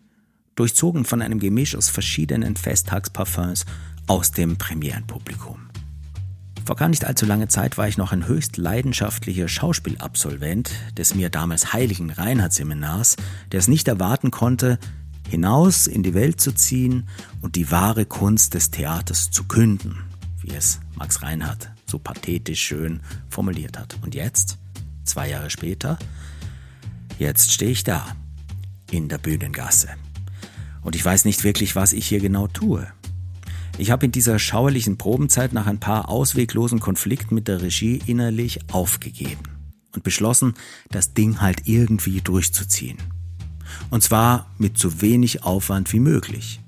Durchzogen 0.55 1.05
von 1.05 1.21
einem 1.21 1.39
Gemisch 1.39 1.75
aus 1.75 1.89
verschiedenen 1.89 2.55
Festtagsparfums 2.55 3.65
aus 4.05 4.31
dem 4.31 4.57
Premierenpublikum. 4.57 5.69
Vor 6.65 6.75
gar 6.75 6.89
nicht 6.89 7.05
allzu 7.05 7.25
langer 7.25 7.49
Zeit 7.49 7.77
war 7.77 7.87
ich 7.87 7.97
noch 7.97 8.11
ein 8.11 8.27
höchst 8.27 8.57
leidenschaftlicher 8.57 9.47
Schauspielabsolvent 9.47 10.71
des 10.97 11.15
mir 11.15 11.29
damals 11.29 11.73
heiligen 11.73 12.11
Reinhardt-Seminars, 12.11 13.15
der 13.51 13.59
es 13.59 13.67
nicht 13.67 13.87
erwarten 13.87 14.31
konnte, 14.31 14.77
hinaus 15.29 15.87
in 15.87 16.03
die 16.03 16.13
Welt 16.13 16.41
zu 16.41 16.53
ziehen 16.53 17.07
und 17.41 17.55
die 17.55 17.71
wahre 17.71 18.05
Kunst 18.05 18.53
des 18.53 18.69
Theaters 18.69 19.31
zu 19.31 19.45
künden, 19.45 19.97
wie 20.41 20.53
es 20.53 20.79
Max 20.95 21.23
Reinhardt 21.23 21.71
so 21.89 21.99
pathetisch 21.99 22.61
schön 22.61 23.01
formuliert 23.29 23.77
hat. 23.77 23.97
Und 24.01 24.15
jetzt, 24.15 24.57
zwei 25.03 25.29
Jahre 25.29 25.49
später, 25.49 25.97
jetzt 27.19 27.51
stehe 27.51 27.71
ich 27.71 27.83
da, 27.83 28.15
in 28.91 29.09
der 29.09 29.17
Bühnengasse. 29.17 29.89
Und 30.81 30.95
ich 30.95 31.03
weiß 31.03 31.25
nicht 31.25 31.43
wirklich, 31.43 31.75
was 31.75 31.93
ich 31.93 32.07
hier 32.07 32.19
genau 32.19 32.47
tue. 32.47 32.87
Ich 33.77 33.91
habe 33.91 34.05
in 34.05 34.11
dieser 34.11 34.39
schauerlichen 34.39 34.97
Probenzeit 34.97 35.53
nach 35.53 35.67
ein 35.67 35.79
paar 35.79 36.09
ausweglosen 36.09 36.79
Konflikten 36.79 37.35
mit 37.35 37.47
der 37.47 37.61
Regie 37.61 38.01
innerlich 38.05 38.59
aufgegeben 38.71 39.43
und 39.93 40.03
beschlossen, 40.03 40.55
das 40.89 41.13
Ding 41.13 41.41
halt 41.41 41.67
irgendwie 41.67 42.21
durchzuziehen. 42.21 42.97
Und 43.89 44.01
zwar 44.03 44.49
mit 44.57 44.77
so 44.77 45.01
wenig 45.01 45.43
Aufwand 45.43 45.91
wie 45.93 45.99
möglich. 45.99 46.59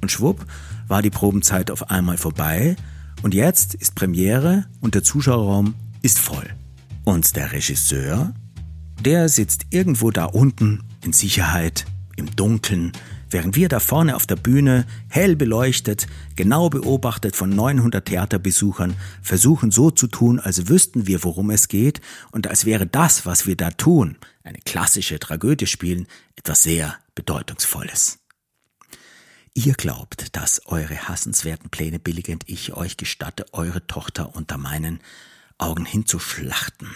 Und 0.00 0.10
schwupp 0.10 0.44
war 0.88 1.00
die 1.00 1.10
Probenzeit 1.10 1.70
auf 1.70 1.90
einmal 1.90 2.18
vorbei 2.18 2.76
und 3.22 3.34
jetzt 3.34 3.74
ist 3.74 3.94
Premiere 3.94 4.66
und 4.80 4.94
der 4.94 5.04
Zuschauerraum 5.04 5.74
ist 6.02 6.18
voll. 6.18 6.48
Und 7.04 7.36
der 7.36 7.52
Regisseur, 7.52 8.34
der 9.00 9.28
sitzt 9.28 9.66
irgendwo 9.70 10.10
da 10.10 10.24
unten 10.26 10.82
in 11.04 11.12
Sicherheit, 11.12 11.86
im 12.16 12.34
Dunkeln, 12.36 12.92
während 13.30 13.56
wir 13.56 13.68
da 13.68 13.80
vorne 13.80 14.14
auf 14.16 14.26
der 14.26 14.36
Bühne, 14.36 14.86
hell 15.08 15.36
beleuchtet, 15.36 16.06
genau 16.36 16.68
beobachtet 16.68 17.34
von 17.34 17.50
900 17.50 18.04
Theaterbesuchern, 18.04 18.94
versuchen 19.22 19.70
so 19.70 19.90
zu 19.90 20.06
tun, 20.06 20.38
als 20.38 20.68
wüssten 20.68 21.06
wir, 21.06 21.24
worum 21.24 21.50
es 21.50 21.68
geht 21.68 22.00
und 22.30 22.46
als 22.46 22.64
wäre 22.64 22.86
das, 22.86 23.24
was 23.24 23.46
wir 23.46 23.56
da 23.56 23.70
tun, 23.70 24.16
eine 24.44 24.58
klassische 24.58 25.18
Tragödie 25.18 25.66
spielen, 25.66 26.06
etwas 26.36 26.62
sehr 26.62 26.96
Bedeutungsvolles. 27.14 28.21
Ihr 29.54 29.74
glaubt, 29.74 30.34
dass 30.34 30.66
eure 30.66 31.08
hassenswerten 31.08 31.68
Pläne 31.68 31.98
billigend 31.98 32.44
ich 32.46 32.72
euch 32.72 32.96
gestatte, 32.96 33.44
eure 33.52 33.86
Tochter 33.86 34.34
unter 34.34 34.56
meinen 34.56 35.00
Augen 35.58 35.84
hinzuschlachten. 35.84 36.88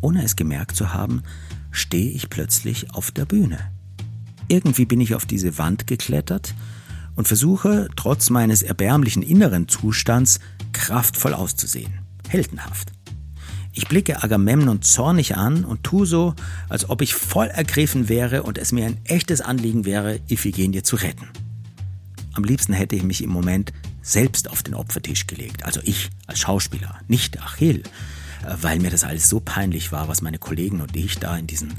Ohne 0.00 0.24
es 0.24 0.34
gemerkt 0.34 0.74
zu 0.74 0.92
haben, 0.92 1.22
stehe 1.70 2.10
ich 2.10 2.28
plötzlich 2.28 2.92
auf 2.92 3.12
der 3.12 3.24
Bühne. 3.24 3.70
Irgendwie 4.48 4.84
bin 4.84 5.00
ich 5.00 5.14
auf 5.14 5.26
diese 5.26 5.58
Wand 5.58 5.86
geklettert 5.86 6.54
und 7.14 7.28
versuche, 7.28 7.88
trotz 7.94 8.28
meines 8.30 8.62
erbärmlichen 8.62 9.22
inneren 9.22 9.68
Zustands, 9.68 10.40
kraftvoll 10.72 11.34
auszusehen, 11.34 12.00
heldenhaft. 12.28 12.95
Ich 13.78 13.88
blicke 13.88 14.22
Agamemnon 14.22 14.80
zornig 14.80 15.36
an 15.36 15.66
und 15.66 15.84
tu 15.84 16.06
so, 16.06 16.34
als 16.70 16.88
ob 16.88 17.02
ich 17.02 17.14
voll 17.14 17.48
ergriffen 17.48 18.08
wäre 18.08 18.42
und 18.42 18.56
es 18.56 18.72
mir 18.72 18.86
ein 18.86 18.96
echtes 19.04 19.42
Anliegen 19.42 19.84
wäre, 19.84 20.18
Iphigenie 20.30 20.82
zu 20.82 20.96
retten. 20.96 21.28
Am 22.32 22.42
liebsten 22.42 22.72
hätte 22.72 22.96
ich 22.96 23.02
mich 23.02 23.22
im 23.22 23.28
Moment 23.28 23.74
selbst 24.00 24.48
auf 24.48 24.62
den 24.62 24.72
Opfertisch 24.72 25.26
gelegt, 25.26 25.62
also 25.64 25.80
ich 25.84 26.08
als 26.26 26.38
Schauspieler, 26.38 26.98
nicht 27.06 27.42
Achill, 27.42 27.82
weil 28.62 28.78
mir 28.78 28.90
das 28.90 29.04
alles 29.04 29.28
so 29.28 29.40
peinlich 29.40 29.92
war, 29.92 30.08
was 30.08 30.22
meine 30.22 30.38
Kollegen 30.38 30.80
und 30.80 30.96
ich 30.96 31.18
da 31.18 31.36
in 31.36 31.46
diesen 31.46 31.74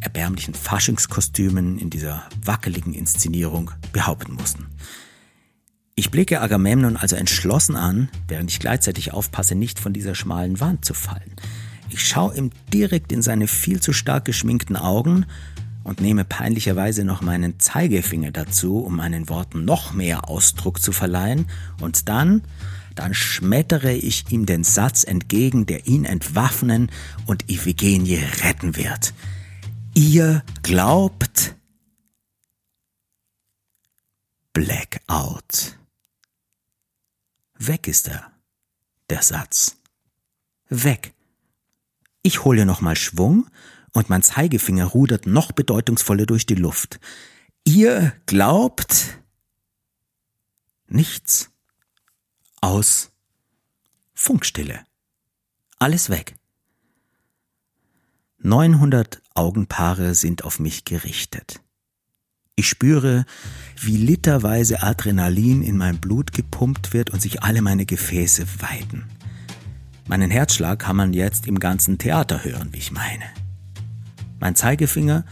erbärmlichen 0.00 0.52
Faschingskostümen, 0.52 1.78
in 1.78 1.88
dieser 1.88 2.24
wackeligen 2.44 2.92
Inszenierung 2.92 3.70
behaupten 3.94 4.34
mussten. 4.34 4.66
Ich 5.98 6.12
blicke 6.12 6.40
Agamemnon 6.40 6.96
also 6.96 7.16
entschlossen 7.16 7.74
an, 7.74 8.08
während 8.28 8.52
ich 8.52 8.60
gleichzeitig 8.60 9.12
aufpasse, 9.12 9.56
nicht 9.56 9.80
von 9.80 9.92
dieser 9.92 10.14
schmalen 10.14 10.60
Wand 10.60 10.84
zu 10.84 10.94
fallen. 10.94 11.32
Ich 11.90 12.06
schaue 12.06 12.36
ihm 12.36 12.52
direkt 12.72 13.10
in 13.10 13.20
seine 13.20 13.48
viel 13.48 13.80
zu 13.80 13.92
stark 13.92 14.24
geschminkten 14.24 14.76
Augen 14.76 15.26
und 15.82 16.00
nehme 16.00 16.24
peinlicherweise 16.24 17.02
noch 17.02 17.20
meinen 17.20 17.58
Zeigefinger 17.58 18.30
dazu, 18.30 18.78
um 18.78 18.94
meinen 18.94 19.28
Worten 19.28 19.64
noch 19.64 19.92
mehr 19.92 20.28
Ausdruck 20.28 20.80
zu 20.80 20.92
verleihen, 20.92 21.46
und 21.80 22.08
dann, 22.08 22.42
dann 22.94 23.12
schmettere 23.12 23.92
ich 23.92 24.30
ihm 24.30 24.46
den 24.46 24.62
Satz 24.62 25.02
entgegen, 25.02 25.66
der 25.66 25.88
ihn 25.88 26.04
entwaffnen 26.04 26.92
und 27.26 27.50
Iphigenie 27.50 28.20
retten 28.44 28.76
wird. 28.76 29.14
Ihr 29.94 30.44
glaubt 30.62 31.56
Blackout. 34.52 35.37
Weg 37.68 37.86
ist 37.86 38.08
er, 38.08 38.32
der 39.10 39.22
Satz. 39.22 39.76
Weg. 40.68 41.12
Ich 42.22 42.44
hole 42.44 42.64
nochmal 42.66 42.96
Schwung 42.96 43.46
und 43.92 44.08
mein 44.08 44.22
Zeigefinger 44.22 44.86
rudert 44.86 45.26
noch 45.26 45.52
bedeutungsvoller 45.52 46.26
durch 46.26 46.46
die 46.46 46.54
Luft. 46.54 46.98
Ihr 47.64 48.14
glaubt 48.26 49.18
nichts. 50.86 51.50
Aus 52.60 53.12
Funkstille. 54.14 54.84
Alles 55.78 56.10
weg. 56.10 56.34
900 58.38 59.22
Augenpaare 59.34 60.14
sind 60.14 60.42
auf 60.44 60.58
mich 60.58 60.84
gerichtet. 60.84 61.60
Ich 62.58 62.68
spüre, 62.68 63.24
wie 63.80 63.96
literweise 63.96 64.82
Adrenalin 64.82 65.62
in 65.62 65.76
mein 65.76 65.98
Blut 65.98 66.32
gepumpt 66.32 66.92
wird 66.92 67.10
und 67.10 67.22
sich 67.22 67.44
alle 67.44 67.62
meine 67.62 67.86
Gefäße 67.86 68.44
weiten. 68.58 69.04
Meinen 70.08 70.32
Herzschlag 70.32 70.80
kann 70.80 70.96
man 70.96 71.12
jetzt 71.12 71.46
im 71.46 71.60
ganzen 71.60 71.98
Theater 71.98 72.42
hören, 72.42 72.70
wie 72.72 72.78
ich 72.78 72.90
meine. 72.90 73.22
Mein 74.40 74.56
Zeigefinger, 74.56 75.24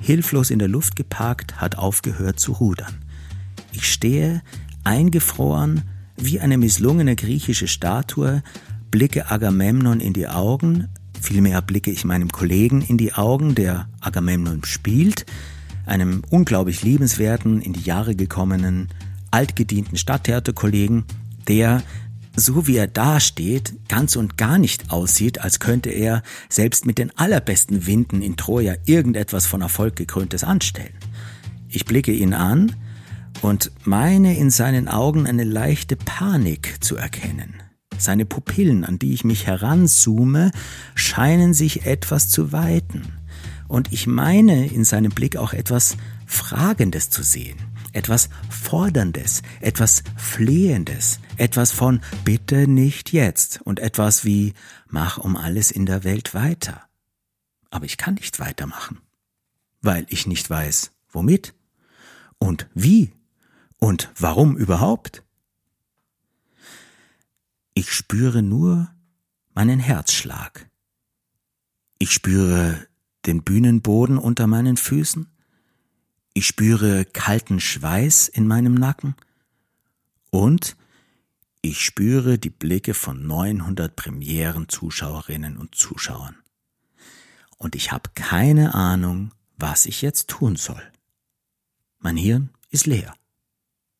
hilflos 0.00 0.50
in 0.50 0.58
der 0.58 0.68
Luft 0.68 0.96
geparkt, 0.96 1.60
hat 1.60 1.76
aufgehört 1.76 2.40
zu 2.40 2.52
rudern. 2.52 3.04
Ich 3.72 3.86
stehe, 3.86 4.40
eingefroren, 4.82 5.82
wie 6.16 6.40
eine 6.40 6.56
misslungene 6.56 7.16
griechische 7.16 7.68
Statue, 7.68 8.42
blicke 8.90 9.30
Agamemnon 9.30 10.00
in 10.00 10.14
die 10.14 10.26
Augen, 10.26 10.88
vielmehr 11.20 11.60
blicke 11.60 11.90
ich 11.90 12.06
meinem 12.06 12.30
Kollegen 12.30 12.80
in 12.80 12.96
die 12.96 13.12
Augen, 13.12 13.54
der 13.54 13.90
Agamemnon 14.00 14.64
spielt, 14.64 15.26
einem 15.86 16.22
unglaublich 16.30 16.82
liebenswerten, 16.82 17.60
in 17.60 17.72
die 17.72 17.82
Jahre 17.82 18.14
gekommenen, 18.14 18.88
altgedienten 19.30 19.96
Stadttheaterkollegen, 19.96 21.04
der, 21.48 21.82
so 22.36 22.66
wie 22.66 22.76
er 22.76 22.86
dasteht, 22.86 23.74
ganz 23.88 24.16
und 24.16 24.36
gar 24.36 24.58
nicht 24.58 24.90
aussieht, 24.90 25.40
als 25.40 25.60
könnte 25.60 25.90
er 25.90 26.22
selbst 26.48 26.86
mit 26.86 26.98
den 26.98 27.16
allerbesten 27.18 27.86
Winden 27.86 28.22
in 28.22 28.36
Troja 28.36 28.74
irgendetwas 28.84 29.46
von 29.46 29.62
Erfolg 29.62 29.96
gekröntes 29.96 30.44
anstellen. 30.44 30.94
Ich 31.68 31.84
blicke 31.84 32.12
ihn 32.12 32.34
an 32.34 32.76
und 33.40 33.72
meine 33.84 34.36
in 34.36 34.50
seinen 34.50 34.88
Augen 34.88 35.26
eine 35.26 35.44
leichte 35.44 35.96
Panik 35.96 36.76
zu 36.80 36.96
erkennen. 36.96 37.54
Seine 37.98 38.26
Pupillen, 38.26 38.84
an 38.84 38.98
die 38.98 39.12
ich 39.12 39.24
mich 39.24 39.46
heranzoome, 39.46 40.50
scheinen 40.94 41.54
sich 41.54 41.86
etwas 41.86 42.28
zu 42.28 42.52
weiten. 42.52 43.21
Und 43.68 43.92
ich 43.92 44.06
meine 44.06 44.66
in 44.66 44.84
seinem 44.84 45.12
Blick 45.12 45.36
auch 45.36 45.52
etwas 45.52 45.96
Fragendes 46.26 47.10
zu 47.10 47.22
sehen, 47.22 47.58
etwas 47.92 48.28
Forderndes, 48.50 49.42
etwas 49.60 50.02
Flehendes, 50.16 51.20
etwas 51.36 51.72
von 51.72 52.00
bitte 52.24 52.68
nicht 52.68 53.12
jetzt 53.12 53.60
und 53.62 53.80
etwas 53.80 54.24
wie 54.24 54.54
mach 54.88 55.18
um 55.18 55.36
alles 55.36 55.70
in 55.70 55.86
der 55.86 56.04
Welt 56.04 56.34
weiter. 56.34 56.82
Aber 57.70 57.86
ich 57.86 57.96
kann 57.96 58.14
nicht 58.14 58.38
weitermachen, 58.38 58.98
weil 59.80 60.06
ich 60.08 60.26
nicht 60.26 60.48
weiß, 60.48 60.92
womit 61.10 61.54
und 62.38 62.68
wie 62.74 63.12
und 63.78 64.10
warum 64.18 64.56
überhaupt. 64.56 65.22
Ich 67.74 67.92
spüre 67.92 68.42
nur 68.42 68.92
meinen 69.54 69.80
Herzschlag. 69.80 70.68
Ich 71.98 72.12
spüre 72.12 72.86
den 73.26 73.42
Bühnenboden 73.42 74.18
unter 74.18 74.46
meinen 74.46 74.76
Füßen. 74.76 75.28
Ich 76.34 76.46
spüre 76.46 77.04
kalten 77.04 77.60
Schweiß 77.60 78.28
in 78.28 78.46
meinem 78.46 78.74
Nacken. 78.74 79.14
Und 80.30 80.76
ich 81.60 81.80
spüre 81.84 82.38
die 82.38 82.50
Blicke 82.50 82.94
von 82.94 83.26
900 83.26 83.94
Premieren-Zuschauerinnen 83.94 85.56
und 85.56 85.74
Zuschauern. 85.74 86.36
Und 87.56 87.76
ich 87.76 87.92
habe 87.92 88.10
keine 88.14 88.74
Ahnung, 88.74 89.30
was 89.56 89.86
ich 89.86 90.02
jetzt 90.02 90.28
tun 90.28 90.56
soll. 90.56 90.82
Mein 92.00 92.16
Hirn 92.16 92.50
ist 92.70 92.86
leer. 92.86 93.14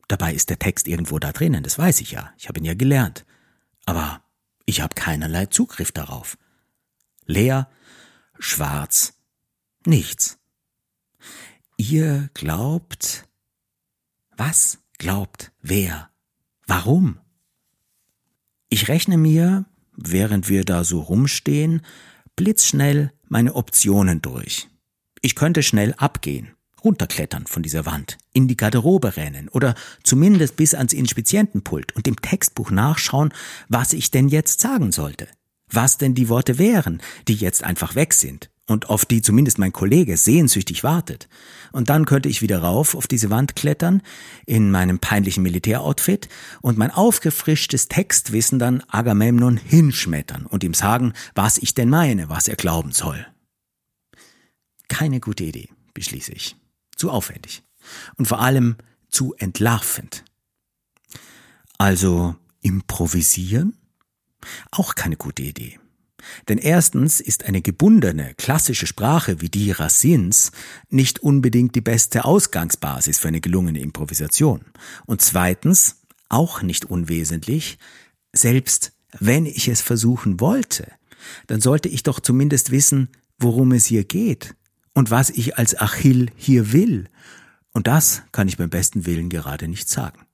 Dabei 0.08 0.34
ist 0.34 0.50
der 0.50 0.58
Text 0.58 0.88
irgendwo 0.88 1.20
da 1.20 1.30
drinnen, 1.30 1.62
das 1.62 1.78
weiß 1.78 2.00
ich 2.00 2.10
ja. 2.10 2.32
Ich 2.36 2.48
habe 2.48 2.58
ihn 2.58 2.64
ja 2.64 2.74
gelernt. 2.74 3.24
Aber 3.84 4.20
ich 4.66 4.80
habe 4.80 4.94
keinerlei 4.94 5.46
Zugriff 5.46 5.92
darauf. 5.92 6.36
Leer, 7.26 7.70
schwarz, 8.42 9.14
nichts. 9.87 10.38
Ihr 11.76 12.28
glaubt. 12.34 13.28
Was 14.37 14.78
glaubt 14.99 15.52
wer? 15.62 16.11
Warum? 16.66 17.18
Ich 18.68 18.88
rechne 18.88 19.18
mir, 19.18 19.66
während 19.96 20.49
wir 20.49 20.64
da 20.64 20.84
so 20.84 21.00
rumstehen, 21.00 21.82
blitzschnell 22.37 23.12
meine 23.28 23.54
Optionen 23.54 24.22
durch. 24.22 24.68
Ich 25.20 25.34
könnte 25.34 25.62
schnell 25.62 25.94
abgehen, 25.94 26.54
runterklettern 26.82 27.46
von 27.46 27.62
dieser 27.62 27.87
Wand, 27.87 28.18
in 28.32 28.49
die 28.49 28.56
Garderobe 28.56 29.16
rennen 29.16 29.49
oder 29.49 29.75
zumindest 30.02 30.56
bis 30.56 30.75
ans 30.75 30.92
Inspizientenpult 30.92 31.94
und 31.94 32.06
dem 32.06 32.16
Textbuch 32.16 32.70
nachschauen, 32.70 33.32
was 33.68 33.92
ich 33.92 34.11
denn 34.11 34.28
jetzt 34.28 34.61
sagen 34.61 34.90
sollte. 34.90 35.28
Was 35.74 35.98
denn 35.98 36.14
die 36.14 36.28
Worte 36.28 36.58
wären, 36.58 37.00
die 37.28 37.34
jetzt 37.34 37.64
einfach 37.64 37.94
weg 37.94 38.14
sind 38.14 38.50
und 38.66 38.88
auf 38.88 39.04
die 39.04 39.22
zumindest 39.22 39.58
mein 39.58 39.72
Kollege 39.72 40.16
sehnsüchtig 40.16 40.84
wartet. 40.84 41.28
Und 41.72 41.90
dann 41.90 42.04
könnte 42.04 42.28
ich 42.28 42.42
wieder 42.42 42.60
rauf 42.60 42.94
auf 42.94 43.06
diese 43.06 43.30
Wand 43.30 43.56
klettern, 43.56 44.02
in 44.46 44.70
meinem 44.70 44.98
peinlichen 44.98 45.42
Militäroutfit 45.42 46.28
und 46.60 46.78
mein 46.78 46.90
aufgefrischtes 46.90 47.88
Textwissen 47.88 48.58
dann 48.58 48.82
Agamemnon 48.88 49.56
hinschmettern 49.56 50.46
und 50.46 50.64
ihm 50.64 50.74
sagen, 50.74 51.12
was 51.34 51.58
ich 51.58 51.74
denn 51.74 51.88
meine, 51.88 52.28
was 52.28 52.48
er 52.48 52.56
glauben 52.56 52.92
soll. 52.92 53.26
Keine 54.88 55.20
gute 55.20 55.44
Idee, 55.44 55.68
beschließe 55.94 56.32
ich. 56.32 56.56
Zu 56.96 57.10
aufwendig. 57.10 57.62
Und 58.16 58.26
vor 58.26 58.40
allem 58.40 58.76
zu 59.08 59.34
entlarvend. 59.38 60.24
Also 61.78 62.36
improvisieren? 62.60 63.76
Auch 64.70 64.94
keine 64.94 65.16
gute 65.16 65.42
Idee. 65.42 65.78
Denn 66.48 66.59
erstens 66.59 67.20
ist 67.20 67.44
eine 67.44 67.62
gebundene, 67.62 68.35
klassische 68.37 68.87
Sprache 68.87 69.40
wie 69.40 69.48
die 69.48 69.72
Racines 69.72 70.52
nicht 70.88 71.20
unbedingt 71.20 71.74
die 71.74 71.81
beste 71.81 72.24
Ausgangsbasis 72.24 73.18
für 73.18 73.28
eine 73.28 73.40
gelungene 73.40 73.81
Improvisation. 73.81 74.64
Und 75.05 75.20
zweitens, 75.22 76.02
auch 76.28 76.62
nicht 76.62 76.85
unwesentlich, 76.85 77.78
selbst 78.33 78.92
wenn 79.18 79.46
ich 79.46 79.68
es 79.68 79.83
versuchen 79.83 80.40
wollte, 80.40 80.90
dann 81.46 81.61
sollte 81.61 81.88
ich 81.88 82.02
doch 82.02 82.20
zumindest 82.20 82.70
wissen, 82.70 83.09
worum 83.38 83.72
es 83.72 83.87
hier 83.87 84.05
geht 84.05 84.55
und 84.94 85.11
was 85.11 85.31
ich 85.31 85.59
als 85.59 85.78
Achill 85.78 86.31
hier 86.37 86.72
will. 86.72 87.09
Und 87.72 87.87
das 87.87 88.22
kann 88.33 88.48
ich 88.48 88.57
beim 88.57 88.70
besten 88.70 89.07
Willen 89.07 89.28
gerade 89.28 89.68
nicht 89.68 89.88
sagen. 89.88 90.26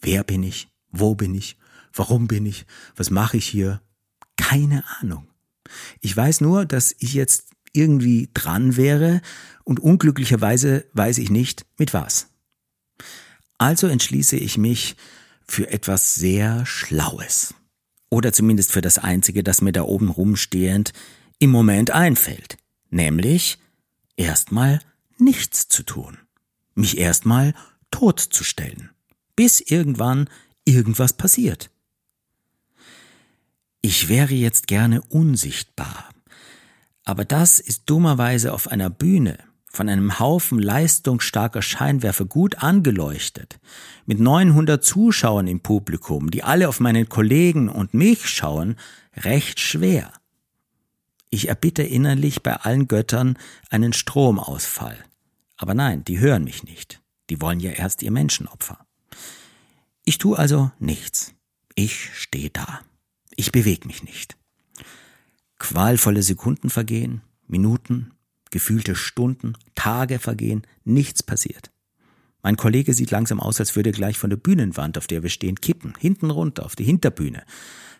Wer 0.00 0.24
bin 0.24 0.42
ich? 0.42 0.68
Wo 0.90 1.14
bin 1.14 1.34
ich? 1.34 1.56
Warum 1.92 2.28
bin 2.28 2.46
ich? 2.46 2.66
Was 2.96 3.10
mache 3.10 3.36
ich 3.36 3.46
hier? 3.46 3.80
Keine 4.36 4.84
Ahnung. 5.00 5.28
Ich 6.00 6.16
weiß 6.16 6.40
nur, 6.40 6.64
dass 6.66 6.94
ich 6.98 7.14
jetzt 7.14 7.50
irgendwie 7.72 8.28
dran 8.34 8.76
wäre 8.76 9.22
und 9.64 9.80
unglücklicherweise 9.80 10.84
weiß 10.92 11.18
ich 11.18 11.30
nicht 11.30 11.64
mit 11.78 11.94
was. 11.94 12.28
Also 13.58 13.86
entschließe 13.86 14.36
ich 14.36 14.58
mich 14.58 14.96
für 15.46 15.70
etwas 15.70 16.14
sehr 16.14 16.66
Schlaues. 16.66 17.54
Oder 18.10 18.32
zumindest 18.32 18.72
für 18.72 18.80
das 18.82 18.98
Einzige, 18.98 19.42
das 19.42 19.62
mir 19.62 19.72
da 19.72 19.82
oben 19.82 20.10
rumstehend 20.10 20.92
im 21.38 21.50
Moment 21.50 21.90
einfällt. 21.90 22.58
Nämlich 22.90 23.58
erstmal 24.16 24.80
nichts 25.16 25.68
zu 25.68 25.82
tun. 25.82 26.18
Mich 26.74 26.98
erstmal 26.98 27.54
totzustellen. 27.90 28.90
Bis 29.34 29.60
irgendwann 29.60 30.28
irgendwas 30.64 31.14
passiert. 31.14 31.70
Ich 33.84 34.08
wäre 34.08 34.32
jetzt 34.32 34.68
gerne 34.68 35.02
unsichtbar. 35.02 36.08
Aber 37.04 37.24
das 37.24 37.58
ist 37.58 37.82
dummerweise 37.86 38.52
auf 38.52 38.68
einer 38.68 38.90
Bühne, 38.90 39.38
von 39.66 39.88
einem 39.88 40.20
Haufen 40.20 40.60
leistungsstarker 40.60 41.62
Scheinwerfer 41.62 42.24
gut 42.24 42.62
angeleuchtet, 42.62 43.58
mit 44.06 44.20
900 44.20 44.84
Zuschauern 44.84 45.48
im 45.48 45.60
Publikum, 45.60 46.30
die 46.30 46.44
alle 46.44 46.68
auf 46.68 46.78
meinen 46.78 47.08
Kollegen 47.08 47.68
und 47.68 47.92
mich 47.92 48.28
schauen, 48.28 48.76
recht 49.16 49.58
schwer. 49.58 50.12
Ich 51.30 51.48
erbitte 51.48 51.82
innerlich 51.82 52.44
bei 52.44 52.54
allen 52.54 52.86
Göttern 52.86 53.36
einen 53.68 53.92
Stromausfall. 53.92 54.98
Aber 55.56 55.74
nein, 55.74 56.04
die 56.04 56.20
hören 56.20 56.44
mich 56.44 56.62
nicht. 56.62 57.00
Die 57.30 57.40
wollen 57.40 57.58
ja 57.58 57.72
erst 57.72 58.02
ihr 58.02 58.10
Menschenopfer. 58.12 58.86
Ich 60.04 60.18
tue 60.18 60.38
also 60.38 60.70
nichts. 60.78 61.34
Ich 61.74 62.10
stehe 62.14 62.50
da. 62.50 62.80
Ich 63.36 63.52
bewege 63.52 63.86
mich 63.86 64.02
nicht. 64.02 64.36
Qualvolle 65.58 66.22
Sekunden 66.22 66.70
vergehen, 66.70 67.22
Minuten, 67.46 68.12
gefühlte 68.50 68.94
Stunden, 68.94 69.56
Tage 69.74 70.18
vergehen, 70.18 70.62
nichts 70.84 71.22
passiert. 71.22 71.70
Mein 72.42 72.56
Kollege 72.56 72.92
sieht 72.92 73.12
langsam 73.12 73.38
aus, 73.38 73.60
als 73.60 73.76
würde 73.76 73.90
er 73.90 73.94
gleich 73.94 74.18
von 74.18 74.30
der 74.30 74.36
Bühnenwand, 74.36 74.98
auf 74.98 75.06
der 75.06 75.22
wir 75.22 75.30
stehen, 75.30 75.60
kippen, 75.60 75.94
hinten 75.98 76.30
runter 76.30 76.64
auf 76.64 76.74
die 76.74 76.84
Hinterbühne. 76.84 77.44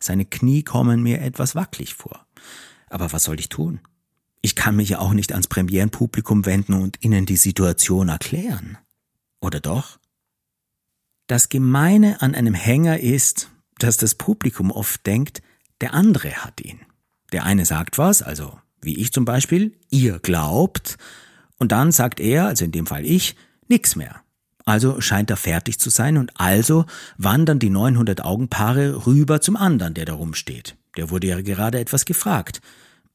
Seine 0.00 0.24
Knie 0.24 0.64
kommen 0.64 1.02
mir 1.02 1.20
etwas 1.20 1.54
wackelig 1.54 1.94
vor. 1.94 2.26
Aber 2.88 3.12
was 3.12 3.24
soll 3.24 3.38
ich 3.38 3.48
tun? 3.48 3.80
Ich 4.42 4.56
kann 4.56 4.74
mich 4.74 4.88
ja 4.88 4.98
auch 4.98 5.12
nicht 5.12 5.30
ans 5.30 5.46
Premierenpublikum 5.46 6.44
wenden 6.44 6.74
und 6.74 7.02
ihnen 7.04 7.24
die 7.24 7.36
Situation 7.36 8.08
erklären. 8.08 8.78
Oder 9.40 9.60
doch? 9.60 10.00
Das 11.28 11.48
Gemeine 11.48 12.20
an 12.20 12.34
einem 12.34 12.54
Hänger 12.54 12.98
ist, 12.98 13.48
dass 13.78 13.96
das 13.96 14.14
Publikum 14.14 14.70
oft 14.70 15.06
denkt, 15.06 15.42
der 15.80 15.94
andere 15.94 16.44
hat 16.44 16.60
ihn. 16.60 16.80
Der 17.32 17.44
eine 17.44 17.64
sagt 17.64 17.98
was, 17.98 18.22
also 18.22 18.58
wie 18.80 18.98
ich 18.98 19.12
zum 19.12 19.24
Beispiel, 19.24 19.76
ihr 19.90 20.18
glaubt, 20.18 20.98
und 21.58 21.70
dann 21.70 21.92
sagt 21.92 22.18
er, 22.18 22.46
also 22.46 22.64
in 22.64 22.72
dem 22.72 22.86
Fall 22.86 23.04
ich, 23.04 23.36
nix 23.68 23.94
mehr. 23.94 24.22
Also 24.64 25.00
scheint 25.00 25.30
er 25.30 25.36
fertig 25.36 25.78
zu 25.78 25.90
sein 25.90 26.18
und 26.18 26.32
also 26.40 26.86
wandern 27.18 27.58
die 27.58 27.70
900 27.70 28.24
Augenpaare 28.24 29.06
rüber 29.06 29.40
zum 29.40 29.56
anderen, 29.56 29.94
der 29.94 30.04
da 30.04 30.14
rumsteht. 30.14 30.76
Der 30.96 31.10
wurde 31.10 31.28
ja 31.28 31.40
gerade 31.40 31.78
etwas 31.78 32.04
gefragt. 32.04 32.60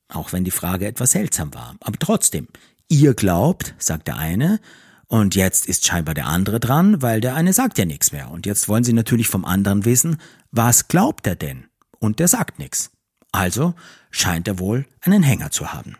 Auch 0.09 0.31
wenn 0.31 0.45
die 0.45 0.51
Frage 0.51 0.87
etwas 0.87 1.11
seltsam 1.11 1.53
war. 1.53 1.75
Aber 1.81 1.99
trotzdem, 1.99 2.47
ihr 2.87 3.13
glaubt, 3.13 3.75
sagt 3.77 4.07
der 4.07 4.17
eine, 4.17 4.59
und 5.07 5.35
jetzt 5.35 5.67
ist 5.67 5.85
scheinbar 5.85 6.13
der 6.13 6.27
andere 6.27 6.59
dran, 6.59 7.01
weil 7.01 7.21
der 7.21 7.35
eine 7.35 7.53
sagt 7.53 7.77
ja 7.77 7.85
nichts 7.85 8.11
mehr. 8.11 8.29
Und 8.29 8.45
jetzt 8.45 8.67
wollen 8.67 8.83
sie 8.83 8.93
natürlich 8.93 9.29
vom 9.29 9.45
anderen 9.45 9.85
wissen, 9.85 10.17
was 10.51 10.89
glaubt 10.89 11.25
er 11.27 11.35
denn? 11.35 11.67
Und 11.99 12.19
der 12.19 12.27
sagt 12.27 12.59
nichts. 12.59 12.91
Also 13.31 13.73
scheint 14.11 14.47
er 14.47 14.59
wohl 14.59 14.85
einen 15.01 15.23
Hänger 15.23 15.51
zu 15.51 15.73
haben. 15.73 15.95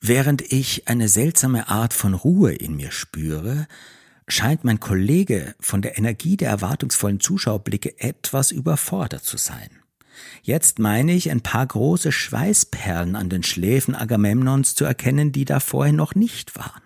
Während 0.00 0.52
ich 0.52 0.88
eine 0.88 1.08
seltsame 1.08 1.68
Art 1.68 1.94
von 1.94 2.14
Ruhe 2.14 2.52
in 2.52 2.76
mir 2.76 2.90
spüre, 2.90 3.66
scheint 4.28 4.64
mein 4.64 4.80
Kollege 4.80 5.54
von 5.60 5.80
der 5.80 5.96
Energie 5.96 6.36
der 6.36 6.50
erwartungsvollen 6.50 7.20
Zuschauerblicke 7.20 8.00
etwas 8.00 8.50
überfordert 8.50 9.24
zu 9.24 9.36
sein. 9.36 9.70
Jetzt 10.42 10.78
meine 10.78 11.12
ich 11.12 11.30
ein 11.30 11.42
paar 11.42 11.66
große 11.66 12.10
Schweißperlen 12.10 13.16
an 13.16 13.28
den 13.28 13.42
Schläfen 13.42 13.94
Agamemnons 13.94 14.74
zu 14.74 14.84
erkennen, 14.84 15.30
die 15.32 15.44
da 15.44 15.60
vorher 15.60 15.92
noch 15.92 16.14
nicht 16.14 16.56
waren. 16.56 16.85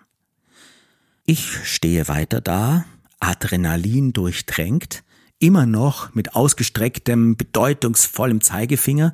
Ich 1.25 1.67
stehe 1.67 2.07
weiter 2.07 2.41
da, 2.41 2.85
Adrenalin 3.19 4.11
durchtränkt, 4.11 5.03
immer 5.39 5.65
noch 5.65 6.13
mit 6.15 6.35
ausgestrecktem, 6.35 7.37
bedeutungsvollem 7.37 8.41
Zeigefinger 8.41 9.13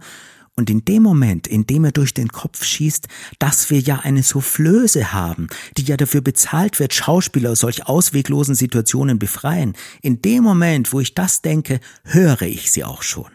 und 0.56 0.70
in 0.70 0.86
dem 0.86 1.04
Moment, 1.04 1.48
in 1.48 1.68
dem 1.68 1.86
er 1.86 1.92
durch 1.92 2.14
den 2.14 2.30
Kopf 2.30 2.64
schießt, 2.64 3.08
dass 3.40 3.70
wir 3.70 3.80
ja 3.80 3.98
eine 4.00 4.24
Soufflöse 4.24 5.14
haben, 5.14 5.48
die 5.78 5.84
ja 5.84 5.98
dafür 5.98 6.22
bezahlt 6.22 6.80
wird, 6.80 6.94
Schauspieler 6.94 7.52
aus 7.52 7.60
solch 7.60 7.86
ausweglosen 7.88 8.56
Situationen 8.56 9.20
befreien, 9.20 9.76
in 10.02 10.22
dem 10.22 10.44
Moment, 10.44 10.94
wo 10.94 11.00
ich 11.02 11.14
das 11.14 11.42
denke, 11.42 11.80
höre 12.04 12.42
ich 12.44 12.72
sie 12.72 12.86
auch 12.86 13.04
schon. 13.04 13.32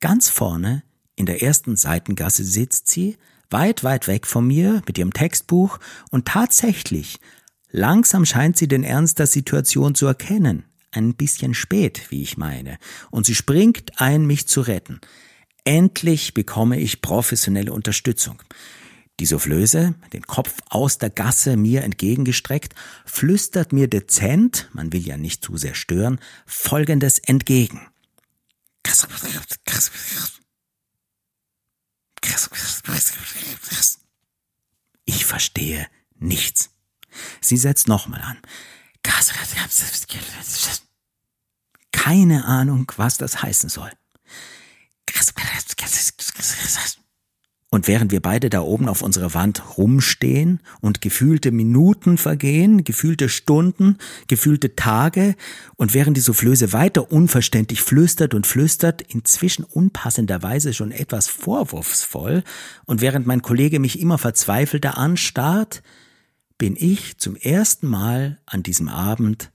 Ganz 0.00 0.28
vorne, 0.28 0.84
in 1.16 1.26
der 1.26 1.42
ersten 1.42 1.74
Seitengasse 1.74 2.44
sitzt 2.44 2.88
sie, 2.88 3.16
weit, 3.50 3.82
weit 3.82 4.06
weg 4.06 4.26
von 4.26 4.46
mir, 4.46 4.82
mit 4.86 4.98
ihrem 4.98 5.12
Textbuch, 5.12 5.78
und 6.10 6.26
tatsächlich, 6.26 7.18
langsam 7.74 8.24
scheint 8.24 8.56
sie 8.56 8.68
den 8.68 8.84
Ernst 8.84 9.18
der 9.18 9.26
Situation 9.26 9.94
zu 9.94 10.06
erkennen. 10.06 10.64
Ein 10.92 11.14
bisschen 11.14 11.54
spät, 11.54 12.06
wie 12.10 12.22
ich 12.22 12.36
meine, 12.36 12.78
und 13.10 13.26
sie 13.26 13.34
springt 13.34 14.00
ein, 14.00 14.26
mich 14.26 14.46
zu 14.46 14.60
retten. 14.60 15.00
Endlich 15.64 16.34
bekomme 16.34 16.78
ich 16.78 17.02
professionelle 17.02 17.72
Unterstützung. 17.72 18.40
Die 19.18 19.26
Soufflöse, 19.26 19.94
den 20.12 20.22
Kopf 20.22 20.54
aus 20.68 20.98
der 20.98 21.10
Gasse 21.10 21.56
mir 21.56 21.82
entgegengestreckt, 21.82 22.74
flüstert 23.04 23.72
mir 23.72 23.88
dezent, 23.88 24.68
man 24.72 24.92
will 24.92 25.04
ja 25.04 25.16
nicht 25.16 25.44
zu 25.44 25.56
sehr 25.56 25.74
stören, 25.74 26.20
folgendes 26.46 27.18
entgegen. 27.18 27.80
Ich 35.06 35.24
verstehe 35.24 35.86
nichts. 36.14 36.73
Sie 37.40 37.56
setzt 37.56 37.88
nochmal 37.88 38.22
an. 38.22 38.38
Keine 41.92 42.44
Ahnung, 42.44 42.90
was 42.96 43.18
das 43.18 43.42
heißen 43.42 43.68
soll. 43.68 43.90
Und 47.74 47.88
während 47.88 48.12
wir 48.12 48.22
beide 48.22 48.50
da 48.50 48.60
oben 48.60 48.88
auf 48.88 49.02
unserer 49.02 49.34
Wand 49.34 49.76
rumstehen 49.76 50.60
und 50.80 51.00
gefühlte 51.00 51.50
Minuten 51.50 52.18
vergehen, 52.18 52.84
gefühlte 52.84 53.28
Stunden, 53.28 53.98
gefühlte 54.28 54.76
Tage 54.76 55.34
und 55.74 55.92
während 55.92 56.16
die 56.16 56.20
Soufflöse 56.20 56.72
weiter 56.72 57.10
unverständlich 57.10 57.82
flüstert 57.82 58.32
und 58.32 58.46
flüstert, 58.46 59.02
inzwischen 59.02 59.64
unpassenderweise 59.64 60.72
schon 60.72 60.92
etwas 60.92 61.26
vorwurfsvoll 61.26 62.44
und 62.84 63.00
während 63.00 63.26
mein 63.26 63.42
Kollege 63.42 63.80
mich 63.80 63.98
immer 63.98 64.18
verzweifelter 64.18 64.96
anstarrt, 64.96 65.82
bin 66.58 66.76
ich 66.76 67.18
zum 67.18 67.36
ersten 67.36 67.86
Mal 67.88 68.40
an 68.46 68.62
diesem 68.62 68.88
Abend 68.88 69.52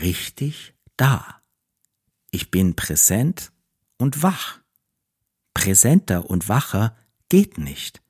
richtig 0.00 0.74
da. 0.96 1.40
Ich 2.30 2.50
bin 2.50 2.76
präsent 2.76 3.52
und 3.96 4.22
wach. 4.22 4.60
Präsenter 5.54 6.28
und 6.28 6.48
wacher 6.48 6.96
geht 7.28 7.58
nicht. 7.58 8.02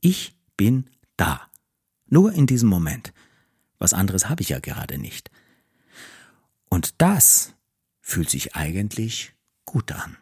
Ich 0.00 0.36
bin 0.56 0.90
da. 1.16 1.40
Nur 2.06 2.32
in 2.32 2.46
diesem 2.46 2.68
Moment. 2.68 3.12
Was 3.78 3.92
anderes 3.92 4.28
habe 4.28 4.42
ich 4.42 4.50
ja 4.50 4.58
gerade 4.58 4.98
nicht. 4.98 5.30
Und 6.68 7.00
das 7.00 7.54
fühlt 8.00 8.28
sich 8.28 8.54
eigentlich 8.54 9.34
gut 9.64 9.92
an. 9.92 10.16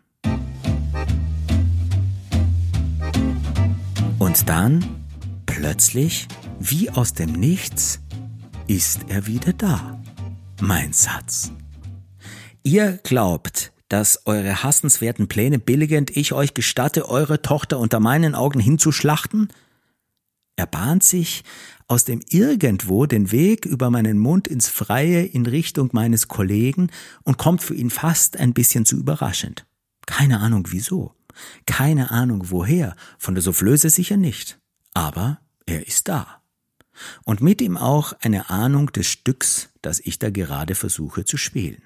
Und 4.18 4.48
dann, 4.48 5.06
plötzlich, 5.46 6.28
wie 6.70 6.90
aus 6.90 7.12
dem 7.12 7.32
Nichts, 7.32 8.00
ist 8.68 9.00
er 9.08 9.26
wieder 9.26 9.52
da. 9.52 10.00
Mein 10.60 10.92
Satz. 10.92 11.52
Ihr 12.62 12.98
glaubt, 13.02 13.72
dass 13.88 14.26
eure 14.26 14.62
hassenswerten 14.62 15.26
Pläne 15.28 15.58
billigend 15.58 16.16
ich 16.16 16.32
euch 16.32 16.54
gestatte, 16.54 17.08
eure 17.08 17.42
Tochter 17.42 17.78
unter 17.78 18.00
meinen 18.00 18.34
Augen 18.34 18.60
hinzuschlachten? 18.60 19.48
Er 20.56 20.66
bahnt 20.66 21.02
sich 21.02 21.42
aus 21.88 22.04
dem 22.04 22.20
Irgendwo 22.28 23.06
den 23.06 23.32
Weg 23.32 23.66
über 23.66 23.90
meinen 23.90 24.18
Mund 24.18 24.46
ins 24.46 24.68
Freie 24.68 25.24
in 25.24 25.46
Richtung 25.46 25.90
meines 25.92 26.28
Kollegen 26.28 26.90
und 27.24 27.38
kommt 27.38 27.62
für 27.62 27.74
ihn 27.74 27.90
fast 27.90 28.36
ein 28.36 28.54
bisschen 28.54 28.86
zu 28.86 28.96
überraschend. 28.96 29.66
Keine 30.06 30.40
Ahnung 30.40 30.68
wieso. 30.70 31.14
Keine 31.66 32.10
Ahnung 32.10 32.50
woher. 32.50 32.94
Von 33.18 33.34
der 33.34 33.42
Soufflöse 33.42 33.90
sicher 33.90 34.16
nicht. 34.16 34.60
Aber 34.94 35.40
er 35.66 35.86
ist 35.86 36.08
da. 36.08 36.41
Und 37.24 37.40
mit 37.40 37.60
ihm 37.60 37.76
auch 37.76 38.12
eine 38.20 38.50
Ahnung 38.50 38.92
des 38.92 39.06
Stücks, 39.06 39.70
das 39.80 40.00
ich 40.00 40.18
da 40.18 40.30
gerade 40.30 40.74
versuche 40.74 41.24
zu 41.24 41.36
spielen. 41.36 41.82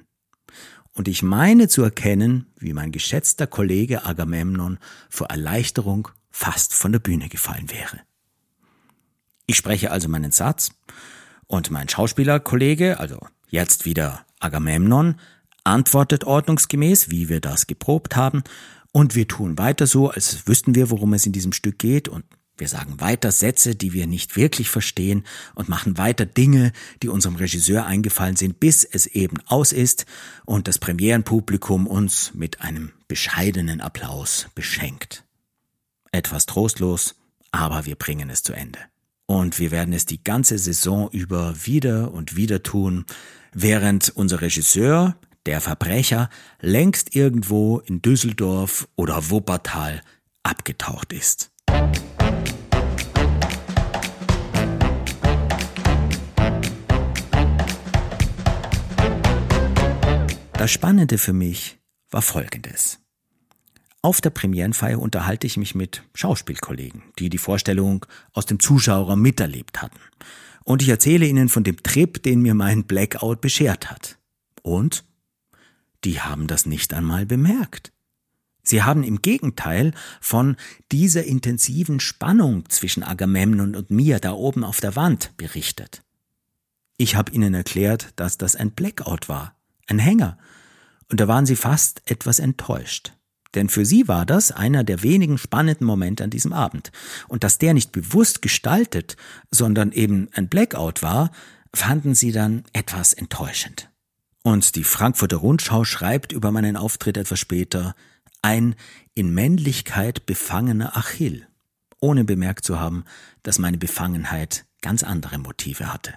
Und 0.93 1.09
ich 1.09 1.23
meine 1.23 1.69
zu 1.69 1.83
erkennen, 1.83 2.47
wie 2.59 2.73
mein 2.73 2.91
geschätzter 2.91 3.47
Kollege 3.47 4.05
Agamemnon 4.05 4.79
vor 5.11 5.29
Erleichterung 5.29 6.09
fast 6.31 6.75
von 6.75 6.93
der 6.93 6.99
Bühne 6.99 7.29
gefallen 7.29 7.71
wäre. 7.71 8.01
Ich 9.47 9.57
spreche 9.57 9.91
also 9.91 10.09
meinen 10.09 10.33
Satz 10.33 10.71
und 11.47 11.71
mein 11.71 11.89
Schauspielerkollege, 11.89 12.99
also 12.99 13.21
jetzt 13.49 13.85
wieder 13.85 14.25
Agamemnon, 14.41 15.17
antwortet 15.65 16.25
ordnungsgemäß, 16.25 17.11
wie 17.11 17.29
wir 17.29 17.41
das 17.41 17.67
geprobt 17.67 18.17
haben, 18.17 18.43
und 18.93 19.15
wir 19.15 19.29
tun 19.29 19.59
weiter 19.59 19.87
so, 19.87 20.09
als 20.09 20.47
wüssten 20.49 20.75
wir, 20.75 20.91
worum 20.91 21.13
es 21.13 21.27
in 21.27 21.33
diesem 21.33 21.53
Stück 21.53 21.79
geht. 21.79 22.09
Und 22.09 22.25
wir 22.59 22.69
sagen 22.69 23.01
weiter 23.01 23.33
Sätze, 23.33 23.75
die 23.75 23.93
wir 23.93 24.07
nicht 24.07 24.37
wirklich 24.37 24.71
verstehen 24.71 25.25
und 25.55 25.69
machen 25.69 25.99
weiter 25.99 26.25
Dinge, 26.25 26.73
die 27.03 27.09
unserem 27.09 27.37
Regisseur 27.37 27.85
eingefallen 27.85 28.37
sind, 28.37 28.61
bis 28.61 28.85
es 28.85 29.07
eben 29.07 29.39
aus 29.47 29.73
ist 29.73 30.07
und 30.47 30.67
das 30.67 30.79
Premierenpublikum 30.79 31.87
uns 31.87 32.33
mit 32.35 32.63
einem 32.63 32.93
bescheidenen 33.09 33.81
Applaus 33.81 34.47
beschenkt. 34.55 35.25
Etwas 36.13 36.47
trostlos, 36.47 37.17
aber 37.51 37.85
wir 37.85 37.97
bringen 37.97 38.31
es 38.31 38.43
zu 38.43 38.55
Ende. 38.55 38.79
Und 39.27 39.59
wir 39.59 39.71
werden 39.71 39.93
es 39.93 40.07
die 40.07 40.23
ganze 40.23 40.57
Saison 40.57 41.11
über 41.11 41.67
wieder 41.67 42.13
und 42.13 42.37
wieder 42.37 42.63
tun, 42.63 43.05
während 43.53 44.09
unser 44.11 44.41
Regisseur, 44.41 45.17
der 45.47 45.61
Verbrecher, 45.61 46.31
längst 46.61 47.15
irgendwo 47.15 47.81
in 47.81 48.01
Düsseldorf 48.03 48.89
oder 48.97 49.31
Wuppertal 49.31 50.01
abgetaucht 50.43 51.13
ist. 51.13 51.51
Das 60.59 60.71
Spannende 60.71 61.19
für 61.19 61.35
mich 61.35 61.79
war 62.11 62.23
Folgendes. 62.23 62.99
Auf 64.01 64.23
der 64.23 64.31
Premierenfeier 64.31 64.99
unterhalte 64.99 65.47
ich 65.47 65.59
mich 65.59 65.75
mit 65.75 66.03
Schauspielkollegen, 66.15 67.03
die 67.19 67.29
die 67.29 67.37
Vorstellung 67.37 68.07
aus 68.33 68.47
dem 68.47 68.59
Zuschauer 68.59 69.17
miterlebt 69.17 69.83
hatten. 69.83 70.01
Und 70.65 70.81
ich 70.81 70.89
erzähle 70.89 71.27
ihnen 71.27 71.51
von 71.51 71.63
dem 71.63 71.83
Trip, 71.83 72.23
den 72.23 72.41
mir 72.41 72.55
mein 72.55 72.85
Blackout 72.85 73.43
beschert 73.43 73.91
hat. 73.91 74.19
Und 74.63 75.05
die 76.05 76.23
haben 76.23 76.47
das 76.47 76.65
nicht 76.65 76.95
einmal 76.95 77.27
bemerkt. 77.27 77.93
Sie 78.63 78.83
haben 78.83 79.03
im 79.03 79.21
Gegenteil 79.21 79.93
von 80.23 80.57
dieser 80.91 81.25
intensiven 81.25 82.01
Spannung 82.01 82.69
zwischen 82.71 83.03
Agamemnon 83.03 83.77
und 83.77 83.91
mir 83.91 84.21
da 84.21 84.33
oben 84.33 84.65
auf 84.65 84.81
der 84.81 84.97
Wand 84.97 85.37
berichtet. 85.37 86.03
Ich 86.97 87.15
habe 87.15 87.31
ihnen 87.33 87.53
erklärt, 87.53 88.15
dass 88.17 88.39
das 88.39 88.57
ein 88.57 88.71
Blackout 88.71 89.29
war, 89.29 89.57
ein 89.87 89.99
Hänger, 89.99 90.39
und 91.11 91.21
da 91.21 91.29
waren 91.29 91.47
sie 91.47 91.57
fast 91.57 92.03
etwas 92.07 92.39
enttäuscht. 92.39 93.13
Denn 93.55 93.69
für 93.69 93.87
sie 93.87 94.07
war 94.07 94.27
das 94.27 94.53
einer 94.53 94.85
der 94.85 95.03
wenigen 95.03 95.39
spannenden 95.39 95.87
Momente 95.87 96.25
an 96.25 96.31
diesem 96.31 96.53
Abend. 96.53 96.93
Und 97.29 97.43
dass 97.43 97.59
der 97.59 97.75
nicht 97.75 97.93
bewusst 97.93 98.43
gestaltet, 98.43 99.17
sondern 99.51 99.93
eben 99.93 100.29
ein 100.33 100.49
Blackout 100.49 101.03
war, 101.03 101.31
fanden 101.73 102.15
sie 102.15 102.33
dann 102.33 102.65
etwas 102.73 103.15
enttäuschend. 103.15 103.91
Und 104.43 104.77
die 104.77 104.85
Frankfurter 104.85 105.39
Rundschau 105.39 105.85
schreibt 105.85 106.33
über 106.33 106.53
meinen 106.53 106.77
Auftritt 106.77 107.17
etwas 107.17 107.41
später, 107.41 107.95
ein 108.43 108.75
in 109.15 109.33
Männlichkeit 109.33 110.27
befangener 110.27 110.97
Achill, 110.97 111.47
ohne 112.01 112.25
bemerkt 112.25 112.65
zu 112.65 112.79
haben, 112.79 113.05
dass 113.43 113.59
meine 113.59 113.79
Befangenheit 113.79 114.67
ganz 114.83 115.03
andere 115.03 115.39
Motive 115.39 115.93
hatte. 115.93 116.15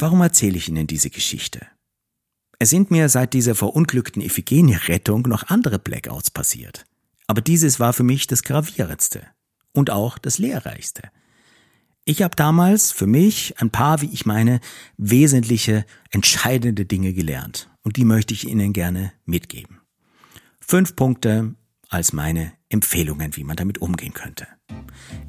Warum 0.00 0.22
erzähle 0.22 0.56
ich 0.56 0.66
Ihnen 0.68 0.86
diese 0.86 1.10
Geschichte? 1.10 1.66
Es 2.58 2.70
sind 2.70 2.90
mir 2.90 3.10
seit 3.10 3.34
dieser 3.34 3.54
verunglückten 3.54 4.22
Iphigenie-Rettung 4.22 5.22
noch 5.28 5.48
andere 5.48 5.78
Blackouts 5.78 6.30
passiert. 6.30 6.86
Aber 7.26 7.42
dieses 7.42 7.80
war 7.80 7.92
für 7.92 8.02
mich 8.02 8.26
das 8.26 8.42
gravierendste 8.42 9.22
und 9.74 9.90
auch 9.90 10.16
das 10.16 10.38
lehrreichste. 10.38 11.02
Ich 12.06 12.22
habe 12.22 12.34
damals 12.34 12.92
für 12.92 13.06
mich 13.06 13.60
ein 13.60 13.68
paar, 13.68 14.00
wie 14.00 14.10
ich 14.10 14.24
meine, 14.24 14.60
wesentliche, 14.96 15.84
entscheidende 16.10 16.86
Dinge 16.86 17.12
gelernt. 17.12 17.68
Und 17.82 17.98
die 17.98 18.06
möchte 18.06 18.32
ich 18.32 18.48
Ihnen 18.48 18.72
gerne 18.72 19.12
mitgeben. 19.26 19.80
Fünf 20.60 20.96
Punkte 20.96 21.54
als 21.90 22.14
meine 22.14 22.52
Empfehlungen, 22.70 23.36
wie 23.36 23.44
man 23.44 23.56
damit 23.56 23.78
umgehen 23.78 24.14
könnte. 24.14 24.46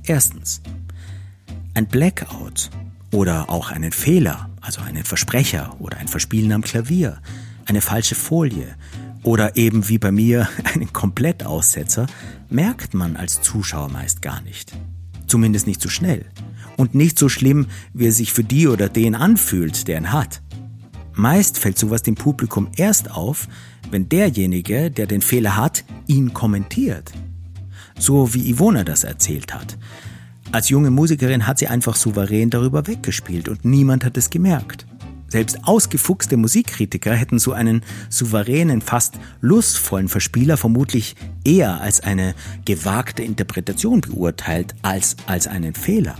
Erstens. 0.05 0.61
Ein 1.73 1.87
Blackout 1.87 2.69
Oder 3.11 3.49
auch 3.49 3.71
einen 3.71 3.91
Fehler, 3.91 4.49
also 4.61 4.81
einen 4.81 5.03
Versprecher 5.03 5.75
oder 5.79 5.97
ein 5.97 6.07
Verspielen 6.07 6.51
am 6.53 6.61
Klavier, 6.61 7.21
eine 7.65 7.81
falsche 7.81 8.15
Folie 8.15 8.75
oder 9.23 9.55
eben 9.57 9.87
wie 9.89 9.97
bei 9.97 10.11
mir 10.11 10.47
einen 10.73 10.93
Komplettaussetzer, 10.93 12.07
merkt 12.49 12.93
man 12.93 13.15
als 13.15 13.41
Zuschauer 13.41 13.89
meist 13.89 14.21
gar 14.21 14.41
nicht. 14.41 14.71
Zumindest 15.27 15.67
nicht 15.67 15.81
so 15.81 15.89
schnell. 15.89 16.25
Und 16.77 16.95
nicht 16.95 17.19
so 17.19 17.29
schlimm, 17.29 17.67
wie 17.93 18.07
es 18.07 18.17
sich 18.17 18.33
für 18.33 18.43
die 18.43 18.67
oder 18.67 18.89
den 18.89 19.13
anfühlt, 19.13 19.87
der 19.87 19.97
ihn 19.97 20.11
hat. 20.11 20.41
Meist 21.13 21.59
fällt 21.59 21.77
sowas 21.77 22.03
dem 22.03 22.15
Publikum 22.15 22.69
erst 22.75 23.11
auf, 23.11 23.47
wenn 23.91 24.09
derjenige, 24.09 24.89
der 24.89 25.05
den 25.05 25.21
Fehler 25.21 25.57
hat, 25.57 25.83
ihn 26.07 26.33
kommentiert. 26.33 27.11
So 27.99 28.33
wie 28.33 28.49
Ivona 28.49 28.83
das 28.83 29.03
erzählt 29.03 29.53
hat. 29.53 29.77
Als 30.51 30.67
junge 30.67 30.91
Musikerin 30.91 31.47
hat 31.47 31.59
sie 31.59 31.67
einfach 31.67 31.95
souverän 31.95 32.49
darüber 32.49 32.85
weggespielt 32.85 33.47
und 33.47 33.63
niemand 33.63 34.03
hat 34.03 34.17
es 34.17 34.29
gemerkt. 34.29 34.85
Selbst 35.29 35.59
ausgefuchste 35.63 36.35
Musikkritiker 36.35 37.13
hätten 37.13 37.39
so 37.39 37.53
einen 37.53 37.83
souveränen, 38.09 38.81
fast 38.81 39.13
lustvollen 39.39 40.09
Verspieler 40.09 40.57
vermutlich 40.57 41.15
eher 41.45 41.79
als 41.79 42.01
eine 42.01 42.35
gewagte 42.65 43.23
Interpretation 43.23 44.01
beurteilt 44.01 44.75
als 44.81 45.15
als 45.25 45.47
einen 45.47 45.73
Fehler. 45.73 46.17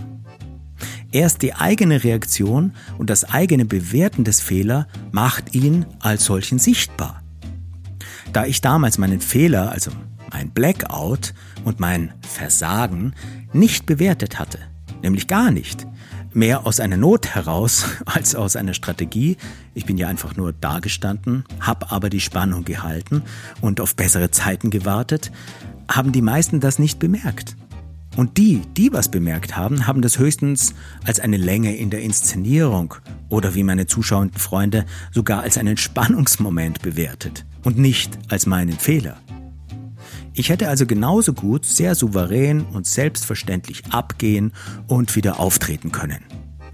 Erst 1.12 1.42
die 1.42 1.52
eigene 1.52 2.02
Reaktion 2.02 2.72
und 2.96 3.10
das 3.10 3.24
eigene 3.24 3.66
Bewerten 3.66 4.24
des 4.24 4.40
Fehler 4.40 4.88
macht 5.10 5.54
ihn 5.54 5.84
als 6.00 6.24
solchen 6.24 6.58
sichtbar. 6.58 7.22
Da 8.32 8.46
ich 8.46 8.62
damals 8.62 8.96
meinen 8.96 9.20
Fehler, 9.20 9.70
also 9.72 9.90
mein 10.32 10.50
Blackout 10.50 11.34
und 11.64 11.80
mein 11.80 12.14
Versagen 12.22 13.12
nicht 13.52 13.86
bewertet 13.86 14.38
hatte, 14.38 14.58
nämlich 15.02 15.26
gar 15.26 15.50
nicht, 15.50 15.86
mehr 16.34 16.66
aus 16.66 16.80
einer 16.80 16.96
Not 16.96 17.34
heraus 17.34 17.84
als 18.06 18.34
aus 18.34 18.56
einer 18.56 18.74
Strategie. 18.74 19.36
Ich 19.74 19.86
bin 19.86 19.98
ja 19.98 20.08
einfach 20.08 20.36
nur 20.36 20.52
dagestanden, 20.52 21.44
habe 21.60 21.90
aber 21.90 22.10
die 22.10 22.20
Spannung 22.20 22.64
gehalten 22.64 23.22
und 23.60 23.80
auf 23.80 23.96
bessere 23.96 24.30
Zeiten 24.30 24.70
gewartet, 24.70 25.30
haben 25.90 26.12
die 26.12 26.22
meisten 26.22 26.60
das 26.60 26.78
nicht 26.78 26.98
bemerkt. 26.98 27.56
Und 28.16 28.36
die, 28.36 28.60
die 28.76 28.92
was 28.92 29.10
bemerkt 29.10 29.56
haben, 29.56 29.86
haben 29.86 30.02
das 30.02 30.18
höchstens 30.18 30.74
als 31.04 31.18
eine 31.18 31.38
Länge 31.38 31.74
in 31.76 31.88
der 31.88 32.02
Inszenierung 32.02 32.94
oder 33.30 33.54
wie 33.54 33.62
meine 33.62 33.86
zuschauenden 33.86 34.38
Freunde 34.38 34.84
sogar 35.12 35.40
als 35.40 35.56
einen 35.56 35.78
Spannungsmoment 35.78 36.82
bewertet 36.82 37.46
und 37.62 37.78
nicht 37.78 38.18
als 38.28 38.44
meinen 38.44 38.78
Fehler. 38.78 39.16
Ich 40.34 40.48
hätte 40.48 40.68
also 40.68 40.86
genauso 40.86 41.34
gut 41.34 41.66
sehr 41.66 41.94
souverän 41.94 42.62
und 42.62 42.86
selbstverständlich 42.86 43.82
abgehen 43.90 44.52
und 44.86 45.14
wieder 45.14 45.38
auftreten 45.38 45.92
können. 45.92 46.20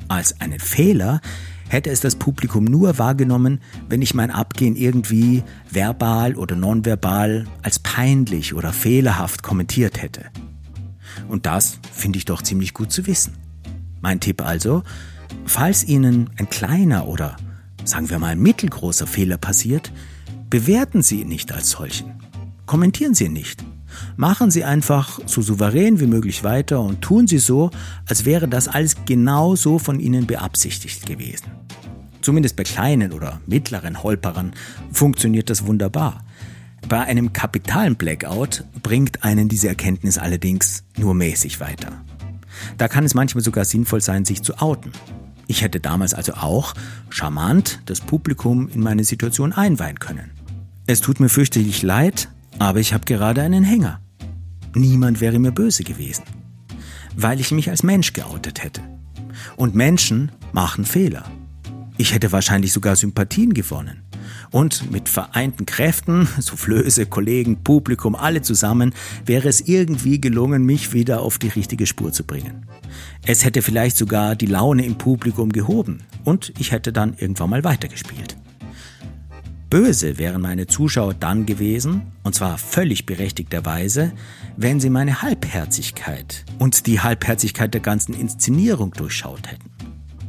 Als 0.06 0.40
einen 0.40 0.60
Fehler 0.60 1.20
hätte 1.68 1.90
es 1.90 2.00
das 2.00 2.16
Publikum 2.16 2.64
nur 2.64 2.98
wahrgenommen, 2.98 3.60
wenn 3.88 4.00
ich 4.00 4.14
mein 4.14 4.30
Abgehen 4.30 4.76
irgendwie 4.76 5.42
verbal 5.70 6.36
oder 6.36 6.56
nonverbal 6.56 7.46
als 7.62 7.78
peinlich 7.78 8.54
oder 8.54 8.72
fehlerhaft 8.72 9.42
kommentiert 9.42 10.00
hätte. 10.00 10.26
Und 11.28 11.46
das 11.46 11.78
finde 11.92 12.18
ich 12.18 12.24
doch 12.24 12.42
ziemlich 12.42 12.74
gut 12.74 12.92
zu 12.92 13.06
wissen. 13.06 13.34
Mein 14.00 14.20
Tipp 14.20 14.40
also, 14.42 14.82
falls 15.44 15.84
Ihnen 15.84 16.30
ein 16.36 16.48
kleiner 16.48 17.06
oder 17.08 17.36
sagen 17.84 18.08
wir 18.08 18.18
mal 18.18 18.36
mittelgroßer 18.36 19.06
Fehler 19.06 19.36
passiert, 19.36 19.92
bewerten 20.48 21.02
Sie 21.02 21.22
ihn 21.22 21.28
nicht 21.28 21.52
als 21.52 21.70
solchen. 21.70 22.17
Kommentieren 22.68 23.14
Sie 23.14 23.30
nicht. 23.30 23.64
Machen 24.16 24.50
Sie 24.50 24.62
einfach 24.62 25.20
so 25.24 25.40
souverän 25.40 26.00
wie 26.00 26.06
möglich 26.06 26.44
weiter 26.44 26.82
und 26.82 27.00
tun 27.00 27.26
Sie 27.26 27.38
so, 27.38 27.70
als 28.06 28.26
wäre 28.26 28.46
das 28.46 28.68
alles 28.68 28.94
genau 29.06 29.56
so 29.56 29.78
von 29.78 29.98
Ihnen 29.98 30.26
beabsichtigt 30.26 31.06
gewesen. 31.06 31.46
Zumindest 32.20 32.56
bei 32.56 32.64
kleinen 32.64 33.12
oder 33.12 33.40
mittleren 33.46 34.02
Holperern 34.02 34.52
funktioniert 34.92 35.48
das 35.48 35.66
wunderbar. 35.66 36.22
Bei 36.90 37.00
einem 37.00 37.32
kapitalen 37.32 37.96
Blackout 37.96 38.64
bringt 38.82 39.24
einen 39.24 39.48
diese 39.48 39.68
Erkenntnis 39.68 40.18
allerdings 40.18 40.84
nur 40.98 41.14
mäßig 41.14 41.60
weiter. 41.60 42.04
Da 42.76 42.88
kann 42.88 43.06
es 43.06 43.14
manchmal 43.14 43.42
sogar 43.42 43.64
sinnvoll 43.64 44.02
sein, 44.02 44.26
sich 44.26 44.42
zu 44.42 44.60
outen. 44.60 44.92
Ich 45.46 45.62
hätte 45.62 45.80
damals 45.80 46.12
also 46.12 46.34
auch 46.34 46.74
charmant 47.08 47.80
das 47.86 48.02
Publikum 48.02 48.68
in 48.68 48.82
meine 48.82 49.04
Situation 49.04 49.54
einweihen 49.54 49.98
können. 49.98 50.32
Es 50.86 51.00
tut 51.00 51.18
mir 51.18 51.30
fürchterlich 51.30 51.82
leid, 51.82 52.28
aber 52.58 52.80
ich 52.80 52.92
habe 52.92 53.04
gerade 53.04 53.42
einen 53.42 53.64
Hänger. 53.64 54.00
Niemand 54.74 55.20
wäre 55.20 55.38
mir 55.38 55.52
böse 55.52 55.84
gewesen, 55.84 56.24
weil 57.16 57.40
ich 57.40 57.50
mich 57.50 57.70
als 57.70 57.82
Mensch 57.82 58.12
geoutet 58.12 58.62
hätte. 58.62 58.82
Und 59.56 59.74
Menschen 59.74 60.32
machen 60.52 60.84
Fehler. 60.84 61.24
Ich 61.96 62.14
hätte 62.14 62.32
wahrscheinlich 62.32 62.72
sogar 62.72 62.96
Sympathien 62.96 63.54
gewonnen. 63.54 64.02
Und 64.50 64.90
mit 64.90 65.08
vereinten 65.08 65.66
Kräften, 65.66 66.28
Soufflöse, 66.38 67.06
Kollegen, 67.06 67.62
Publikum, 67.64 68.14
alle 68.14 68.42
zusammen, 68.42 68.94
wäre 69.26 69.48
es 69.48 69.60
irgendwie 69.60 70.20
gelungen, 70.20 70.64
mich 70.64 70.92
wieder 70.92 71.22
auf 71.22 71.38
die 71.38 71.48
richtige 71.48 71.86
Spur 71.86 72.12
zu 72.12 72.24
bringen. 72.24 72.66
Es 73.26 73.44
hätte 73.44 73.62
vielleicht 73.62 73.96
sogar 73.96 74.36
die 74.36 74.46
Laune 74.46 74.84
im 74.86 74.96
Publikum 74.96 75.50
gehoben 75.50 76.00
und 76.24 76.52
ich 76.58 76.72
hätte 76.72 76.92
dann 76.92 77.14
irgendwann 77.18 77.50
mal 77.50 77.64
weitergespielt. 77.64 78.36
Böse 79.70 80.16
wären 80.16 80.40
meine 80.40 80.66
Zuschauer 80.66 81.12
dann 81.12 81.44
gewesen, 81.44 82.12
und 82.22 82.34
zwar 82.34 82.56
völlig 82.56 83.04
berechtigterweise, 83.04 84.12
wenn 84.56 84.80
sie 84.80 84.88
meine 84.88 85.20
Halbherzigkeit 85.20 86.46
und 86.58 86.86
die 86.86 87.00
Halbherzigkeit 87.00 87.74
der 87.74 87.82
ganzen 87.82 88.14
Inszenierung 88.14 88.92
durchschaut 88.92 89.46
hätten. 89.46 89.70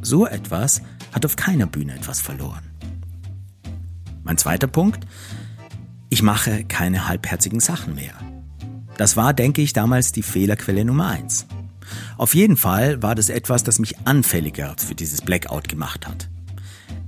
So 0.02 0.26
etwas 0.26 0.82
hat 1.12 1.24
auf 1.24 1.36
keiner 1.36 1.66
Bühne 1.66 1.94
etwas 1.94 2.20
verloren. 2.20 2.64
Mein 4.22 4.36
zweiter 4.36 4.66
Punkt, 4.66 5.06
ich 6.10 6.22
mache 6.22 6.64
keine 6.64 7.08
halbherzigen 7.08 7.60
Sachen 7.60 7.94
mehr. 7.94 8.14
Das 8.98 9.16
war, 9.16 9.32
denke 9.32 9.62
ich, 9.62 9.72
damals 9.72 10.12
die 10.12 10.22
Fehlerquelle 10.22 10.84
Nummer 10.84 11.08
eins. 11.08 11.46
Auf 12.18 12.34
jeden 12.34 12.58
Fall 12.58 13.02
war 13.02 13.14
das 13.14 13.30
etwas, 13.30 13.64
das 13.64 13.78
mich 13.78 14.06
anfälliger 14.06 14.74
für 14.76 14.94
dieses 14.94 15.22
Blackout 15.22 15.68
gemacht 15.68 16.06
hat. 16.06 16.28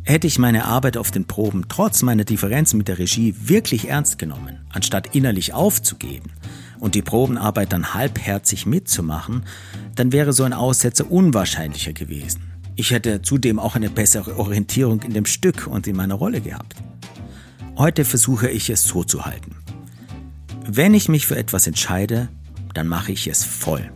Hätte 0.05 0.27
ich 0.27 0.39
meine 0.39 0.65
Arbeit 0.65 0.97
auf 0.97 1.13
den 1.13 1.27
Proben 1.27 1.67
trotz 1.69 2.03
meiner 2.03 2.25
Differenz 2.25 2.75
mit 2.75 2.89
der 2.89 2.99
Regie 2.99 3.35
wirklich 3.39 3.89
ernst 3.89 4.19
genommen, 4.19 4.59
anstatt 4.71 5.15
innerlich 5.15 5.55
aufzugeben 5.55 6.33
und 6.81 6.97
die 6.97 7.03
Probenarbeit 7.03 7.73
dann 7.73 7.95
halbherzig 7.95 8.67
mitzumachen, 8.67 9.45
dann 9.95 10.11
wäre 10.11 10.33
so 10.33 10.43
ein 10.43 10.53
Aussetzer 10.53 11.11
unwahrscheinlicher 11.11 11.93
gewesen. 11.93 12.43
Ich 12.75 12.91
hätte 12.91 13.23
zudem 13.23 13.61
auch 13.61 13.77
eine 13.77 13.91
bessere 13.91 14.39
Orientierung 14.39 15.03
in 15.03 15.15
dem 15.15 15.27
Stück 15.27 15.69
und 15.69 15.87
in 15.87 15.95
meiner 15.95 16.15
Rolle 16.15 16.41
gehabt. 16.41 16.75
Heute 17.77 18.05
versuche 18.05 18.51
ich 18.51 18.71
es 18.71 18.83
so 18.83 19.05
zu 19.05 19.25
halten. 19.25 19.55
Wenn 20.67 20.95
ich 20.95 21.09
mich 21.09 21.27
für 21.27 21.37
etwas 21.37 21.69
entscheide, 21.69 22.29
dann 22.75 22.89
mache 22.89 23.13
ich 23.13 23.29
es 23.29 23.45
voll, 23.45 23.93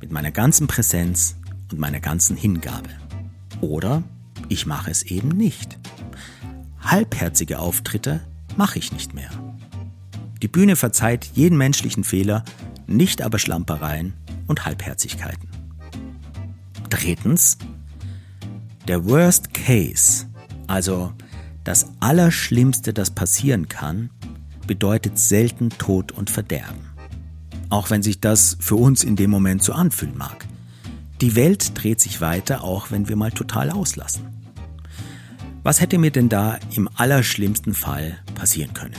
mit 0.00 0.10
meiner 0.10 0.30
ganzen 0.30 0.66
Präsenz 0.66 1.36
und 1.70 1.78
meiner 1.78 2.00
ganzen 2.00 2.36
Hingabe. 2.36 2.88
Oder 3.60 4.02
ich 4.50 4.66
mache 4.66 4.90
es 4.90 5.04
eben 5.04 5.28
nicht. 5.28 5.78
Halbherzige 6.80 7.60
Auftritte 7.60 8.20
mache 8.56 8.78
ich 8.78 8.92
nicht 8.92 9.14
mehr. 9.14 9.30
Die 10.42 10.48
Bühne 10.48 10.76
verzeiht 10.76 11.30
jeden 11.34 11.56
menschlichen 11.56 12.04
Fehler, 12.04 12.44
nicht 12.86 13.22
aber 13.22 13.38
Schlampereien 13.38 14.14
und 14.46 14.64
Halbherzigkeiten. 14.64 15.48
Drittens, 16.88 17.58
der 18.88 19.04
Worst 19.06 19.54
Case, 19.54 20.26
also 20.66 21.12
das 21.62 21.86
Allerschlimmste, 22.00 22.92
das 22.92 23.10
passieren 23.12 23.68
kann, 23.68 24.10
bedeutet 24.66 25.18
selten 25.18 25.68
Tod 25.68 26.10
und 26.10 26.30
Verderben. 26.30 26.90
Auch 27.68 27.90
wenn 27.90 28.02
sich 28.02 28.20
das 28.20 28.56
für 28.58 28.74
uns 28.74 29.04
in 29.04 29.14
dem 29.14 29.30
Moment 29.30 29.62
so 29.62 29.72
anfühlen 29.72 30.18
mag. 30.18 30.46
Die 31.20 31.36
Welt 31.36 31.80
dreht 31.80 32.00
sich 32.00 32.20
weiter, 32.20 32.64
auch 32.64 32.90
wenn 32.90 33.08
wir 33.08 33.14
mal 33.14 33.30
total 33.30 33.70
auslassen. 33.70 34.39
Was 35.62 35.82
hätte 35.82 35.98
mir 35.98 36.10
denn 36.10 36.30
da 36.30 36.58
im 36.74 36.88
allerschlimmsten 36.94 37.74
Fall 37.74 38.16
passieren 38.34 38.72
können? 38.72 38.94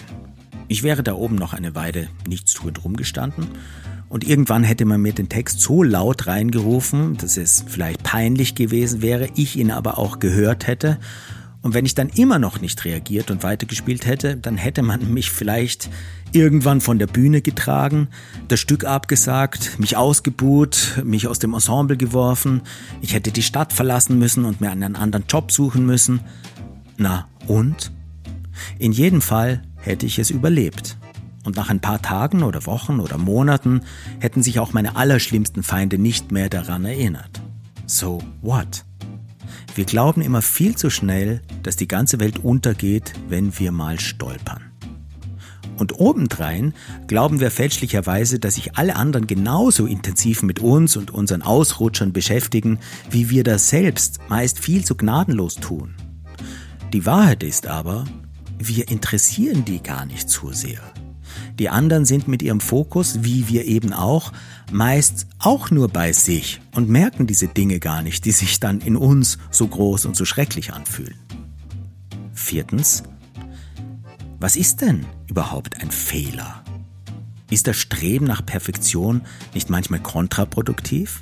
Ich 0.68 0.84
wäre 0.84 1.02
da 1.02 1.16
oben 1.16 1.36
noch 1.36 1.54
eine 1.54 1.74
Weile 1.74 2.08
nichtstuend 2.28 2.84
rumgestanden 2.84 3.48
und 4.10 4.28
irgendwann 4.28 4.64
hätte 4.64 4.86
man 4.86 5.02
mir 5.02 5.14
den 5.14 5.28
Text 5.28 5.60
so 5.60 5.82
laut 5.82 6.28
reingerufen, 6.28 7.18
dass 7.18 7.38
es 7.38 7.66
vielleicht 7.68 8.04
peinlich 8.04 8.54
gewesen 8.54 9.02
wäre, 9.02 9.28
ich 9.36 9.58
ihn 9.58 9.72
aber 9.72 9.98
auch 9.98 10.20
gehört 10.20 10.68
hätte. 10.68 11.00
Und 11.64 11.74
wenn 11.74 11.86
ich 11.86 11.96
dann 11.96 12.10
immer 12.10 12.38
noch 12.38 12.62
nicht 12.62 12.86
reagiert 12.86 13.32
und 13.32 13.42
weitergespielt 13.42 14.06
hätte, 14.06 14.38
dann 14.38 14.58
hätte 14.58 14.84
man 14.84 15.14
mich 15.14 15.32
vielleicht 15.32 15.90
irgendwann 16.32 16.82
von 16.82 17.00
der 17.00 17.08
Bühne 17.08 17.42
getragen, 17.42 18.08
das 18.48 18.60
Stück 18.60 18.84
abgesagt, 18.84 19.80
mich 19.80 19.98
ausgebuht, 19.98 21.02
mich 21.04 21.28
aus 21.28 21.40
dem 21.40 21.54
Ensemble 21.54 21.98
geworfen, 21.98 22.62
ich 23.02 23.14
hätte 23.14 23.32
die 23.32 23.44
Stadt 23.44 23.74
verlassen 23.74 24.18
müssen 24.20 24.46
und 24.46 24.62
mir 24.62 24.72
einen 24.72 24.96
anderen 24.96 25.26
Job 25.28 25.52
suchen 25.52 25.86
müssen. 25.86 26.22
Na 27.02 27.28
und? 27.48 27.92
In 28.78 28.92
jedem 28.92 29.22
Fall 29.22 29.64
hätte 29.78 30.06
ich 30.06 30.20
es 30.20 30.30
überlebt. 30.30 31.00
Und 31.44 31.56
nach 31.56 31.72
ein 31.72 31.80
paar 31.80 32.00
Tagen 32.00 32.44
oder 32.44 32.68
Wochen 32.68 33.00
oder 33.00 33.18
Monaten 33.18 33.82
hätten 34.20 34.44
sich 34.44 34.60
auch 34.60 34.74
meine 34.74 34.96
allerschlimmsten 34.96 35.64
Feinde 35.64 35.98
nicht 35.98 36.32
mehr 36.32 36.48
daran 36.48 36.86
erinnert. 36.86 37.42
So 37.88 38.22
what? 38.44 38.86
Wir 39.74 39.86
glauben 39.86 40.22
immer 40.22 40.44
viel 40.44 40.76
zu 40.76 40.92
schnell, 40.92 41.42
dass 41.64 41.76
die 41.76 41.88
ganze 41.88 42.20
Welt 42.20 42.38
untergeht, 42.38 43.14
wenn 43.30 43.58
wir 43.58 43.72
mal 43.72 44.00
stolpern. 44.00 44.62
Und 45.78 46.00
obendrein 46.00 46.76
glauben 47.08 47.40
wir 47.40 47.50
fälschlicherweise, 47.50 48.38
dass 48.38 48.56
sich 48.56 48.78
alle 48.78 48.96
anderen 48.96 49.26
genauso 49.26 49.88
intensiv 49.88 50.44
mit 50.44 50.60
uns 50.60 50.98
und 50.98 51.10
unseren 51.10 51.42
Ausrutschern 51.42 52.14
beschäftigen, 52.14 52.78
wie 53.10 53.32
wir 53.32 53.44
das 53.44 53.70
selbst 53.70 54.20
meist 54.30 54.60
viel 54.60 54.86
zu 54.86 54.96
gnadenlos 54.96 55.56
tun. 55.56 55.96
Die 56.94 57.06
Wahrheit 57.06 57.42
ist 57.42 57.68
aber, 57.68 58.04
wir 58.60 58.90
interessieren 58.90 59.64
die 59.64 59.82
gar 59.82 60.06
nicht 60.06 60.30
so 60.30 60.52
sehr. 60.52 60.82
Die 61.58 61.70
anderen 61.70 62.04
sind 62.04 62.28
mit 62.28 62.42
ihrem 62.42 62.60
Fokus, 62.60 63.24
wie 63.24 63.48
wir 63.48 63.64
eben 63.64 63.94
auch, 63.94 64.34
meist 64.74 65.28
auch 65.40 65.72
nur 65.72 65.88
bei 65.88 66.12
sich 66.12 66.60
und 66.76 66.90
merken 66.90 67.28
diese 67.28 67.48
Dinge 67.48 67.80
gar 67.80 68.02
nicht, 68.02 68.26
die 68.26 68.32
sich 68.32 68.60
dann 68.60 68.82
in 68.82 68.98
uns 68.98 69.38
so 69.52 69.68
groß 69.68 70.06
und 70.06 70.18
so 70.18 70.26
schrecklich 70.26 70.74
anfühlen. 70.74 71.16
Viertens, 72.34 73.04
was 74.42 74.58
ist 74.58 74.82
denn 74.82 75.06
überhaupt 75.28 75.82
ein 75.82 75.92
Fehler? 75.92 76.62
Ist 77.50 77.68
das 77.68 77.78
Streben 77.78 78.26
nach 78.26 78.46
Perfektion 78.46 79.22
nicht 79.54 79.70
manchmal 79.70 80.02
kontraproduktiv? 80.02 81.22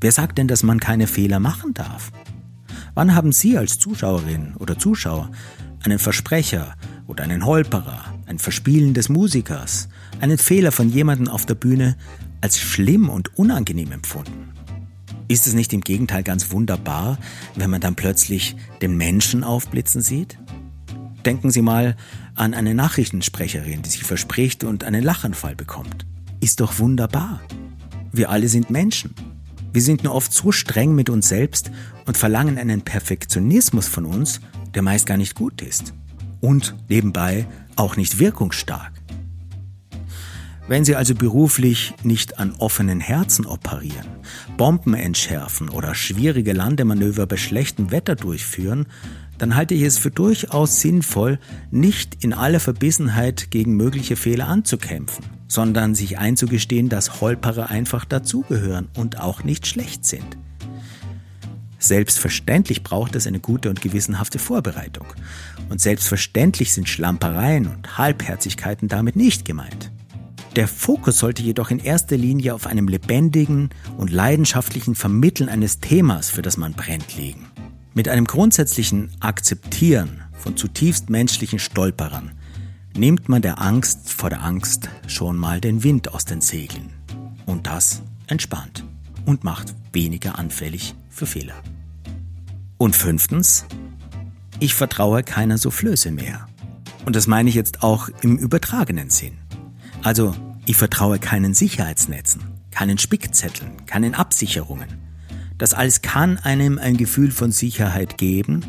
Wer 0.00 0.10
sagt 0.10 0.38
denn, 0.38 0.48
dass 0.48 0.64
man 0.64 0.80
keine 0.80 1.06
Fehler 1.06 1.38
machen 1.38 1.74
darf? 1.74 2.10
Wann 2.96 3.14
haben 3.14 3.30
Sie 3.30 3.58
als 3.58 3.78
Zuschauerin 3.78 4.54
oder 4.58 4.78
Zuschauer 4.78 5.30
einen 5.84 5.98
Versprecher 5.98 6.76
oder 7.06 7.24
einen 7.24 7.44
Holperer, 7.44 8.06
ein 8.24 8.38
Verspielen 8.38 8.94
des 8.94 9.10
Musikers, 9.10 9.90
einen 10.22 10.38
Fehler 10.38 10.72
von 10.72 10.88
jemandem 10.88 11.28
auf 11.28 11.44
der 11.44 11.56
Bühne 11.56 11.98
als 12.40 12.58
schlimm 12.58 13.10
und 13.10 13.38
unangenehm 13.38 13.92
empfunden? 13.92 14.54
Ist 15.28 15.46
es 15.46 15.52
nicht 15.52 15.74
im 15.74 15.82
Gegenteil 15.82 16.22
ganz 16.22 16.52
wunderbar, 16.52 17.18
wenn 17.54 17.68
man 17.68 17.82
dann 17.82 17.96
plötzlich 17.96 18.56
den 18.80 18.96
Menschen 18.96 19.44
aufblitzen 19.44 20.00
sieht? 20.00 20.38
Denken 21.26 21.50
Sie 21.50 21.60
mal 21.60 21.96
an 22.34 22.54
eine 22.54 22.74
Nachrichtensprecherin, 22.74 23.82
die 23.82 23.90
sich 23.90 24.04
verspricht 24.04 24.64
und 24.64 24.84
einen 24.84 25.04
Lachanfall 25.04 25.54
bekommt. 25.54 26.06
Ist 26.40 26.60
doch 26.60 26.78
wunderbar. 26.78 27.42
Wir 28.10 28.30
alle 28.30 28.48
sind 28.48 28.70
Menschen. 28.70 29.14
Wir 29.76 29.82
sind 29.82 30.04
nur 30.04 30.14
oft 30.14 30.32
so 30.32 30.52
streng 30.52 30.94
mit 30.94 31.10
uns 31.10 31.28
selbst 31.28 31.70
und 32.06 32.16
verlangen 32.16 32.56
einen 32.56 32.80
Perfektionismus 32.80 33.88
von 33.88 34.06
uns, 34.06 34.40
der 34.74 34.80
meist 34.80 35.04
gar 35.04 35.18
nicht 35.18 35.34
gut 35.34 35.60
ist. 35.60 35.92
Und 36.40 36.74
nebenbei 36.88 37.46
auch 37.76 37.94
nicht 37.98 38.18
wirkungsstark. 38.18 38.90
Wenn 40.66 40.86
Sie 40.86 40.96
also 40.96 41.14
beruflich 41.14 41.92
nicht 42.04 42.38
an 42.38 42.54
offenen 42.56 43.00
Herzen 43.00 43.44
operieren, 43.44 44.06
Bomben 44.56 44.94
entschärfen 44.94 45.68
oder 45.68 45.94
schwierige 45.94 46.54
Landemanöver 46.54 47.26
bei 47.26 47.36
schlechtem 47.36 47.90
Wetter 47.90 48.16
durchführen, 48.16 48.86
dann 49.36 49.56
halte 49.56 49.74
ich 49.74 49.82
es 49.82 49.98
für 49.98 50.10
durchaus 50.10 50.80
sinnvoll, 50.80 51.38
nicht 51.70 52.24
in 52.24 52.32
aller 52.32 52.60
Verbissenheit 52.60 53.50
gegen 53.50 53.76
mögliche 53.76 54.16
Fehler 54.16 54.48
anzukämpfen, 54.48 55.26
sondern 55.48 55.94
sich 55.94 56.18
einzugestehen, 56.18 56.88
dass 56.88 57.20
Holperer 57.20 57.70
einfach 57.70 58.04
dazugehören 58.04 58.88
und 58.96 59.20
auch 59.20 59.44
nicht 59.44 59.66
schlecht 59.66 60.04
sind. 60.04 60.36
Selbstverständlich 61.78 62.82
braucht 62.82 63.14
es 63.14 63.26
eine 63.26 63.38
gute 63.38 63.70
und 63.70 63.80
gewissenhafte 63.80 64.38
Vorbereitung. 64.38 65.06
Und 65.68 65.80
selbstverständlich 65.80 66.72
sind 66.72 66.88
Schlampereien 66.88 67.66
und 67.66 67.98
Halbherzigkeiten 67.98 68.88
damit 68.88 69.14
nicht 69.14 69.44
gemeint. 69.44 69.92
Der 70.56 70.68
Fokus 70.68 71.18
sollte 71.18 71.42
jedoch 71.42 71.70
in 71.70 71.78
erster 71.78 72.16
Linie 72.16 72.54
auf 72.54 72.66
einem 72.66 72.88
lebendigen 72.88 73.68
und 73.98 74.10
leidenschaftlichen 74.10 74.94
Vermitteln 74.94 75.50
eines 75.50 75.80
Themas, 75.80 76.30
für 76.30 76.42
das 76.42 76.56
man 76.56 76.72
brennt, 76.72 77.14
liegen. 77.14 77.46
Mit 77.92 78.08
einem 78.08 78.26
grundsätzlichen 78.26 79.10
Akzeptieren 79.20 80.22
von 80.32 80.56
zutiefst 80.56 81.10
menschlichen 81.10 81.58
Stolperern 81.58 82.32
nimmt 82.96 83.28
man 83.28 83.42
der 83.42 83.60
Angst 83.60 84.10
vor 84.12 84.30
der 84.30 84.42
Angst 84.42 84.88
schon 85.06 85.36
mal 85.36 85.60
den 85.60 85.82
Wind 85.82 86.14
aus 86.14 86.24
den 86.24 86.40
Segeln. 86.40 86.90
Und 87.44 87.66
das 87.66 88.02
entspannt 88.26 88.84
und 89.24 89.44
macht 89.44 89.74
weniger 89.92 90.38
anfällig 90.38 90.94
für 91.10 91.26
Fehler. 91.26 91.62
Und 92.78 92.96
fünftens, 92.96 93.66
ich 94.60 94.74
vertraue 94.74 95.22
keiner 95.22 95.58
Soufflöse 95.58 96.10
mehr. 96.10 96.46
Und 97.04 97.16
das 97.16 97.26
meine 97.26 97.48
ich 97.48 97.54
jetzt 97.54 97.82
auch 97.82 98.08
im 98.22 98.36
übertragenen 98.36 99.10
Sinn. 99.10 99.38
Also 100.02 100.34
ich 100.64 100.76
vertraue 100.76 101.18
keinen 101.18 101.54
Sicherheitsnetzen, 101.54 102.42
keinen 102.70 102.98
Spickzetteln, 102.98 103.86
keinen 103.86 104.14
Absicherungen. 104.14 104.88
Das 105.58 105.72
alles 105.72 106.02
kann 106.02 106.38
einem 106.38 106.78
ein 106.78 106.96
Gefühl 106.96 107.30
von 107.30 107.52
Sicherheit 107.52 108.18
geben 108.18 108.64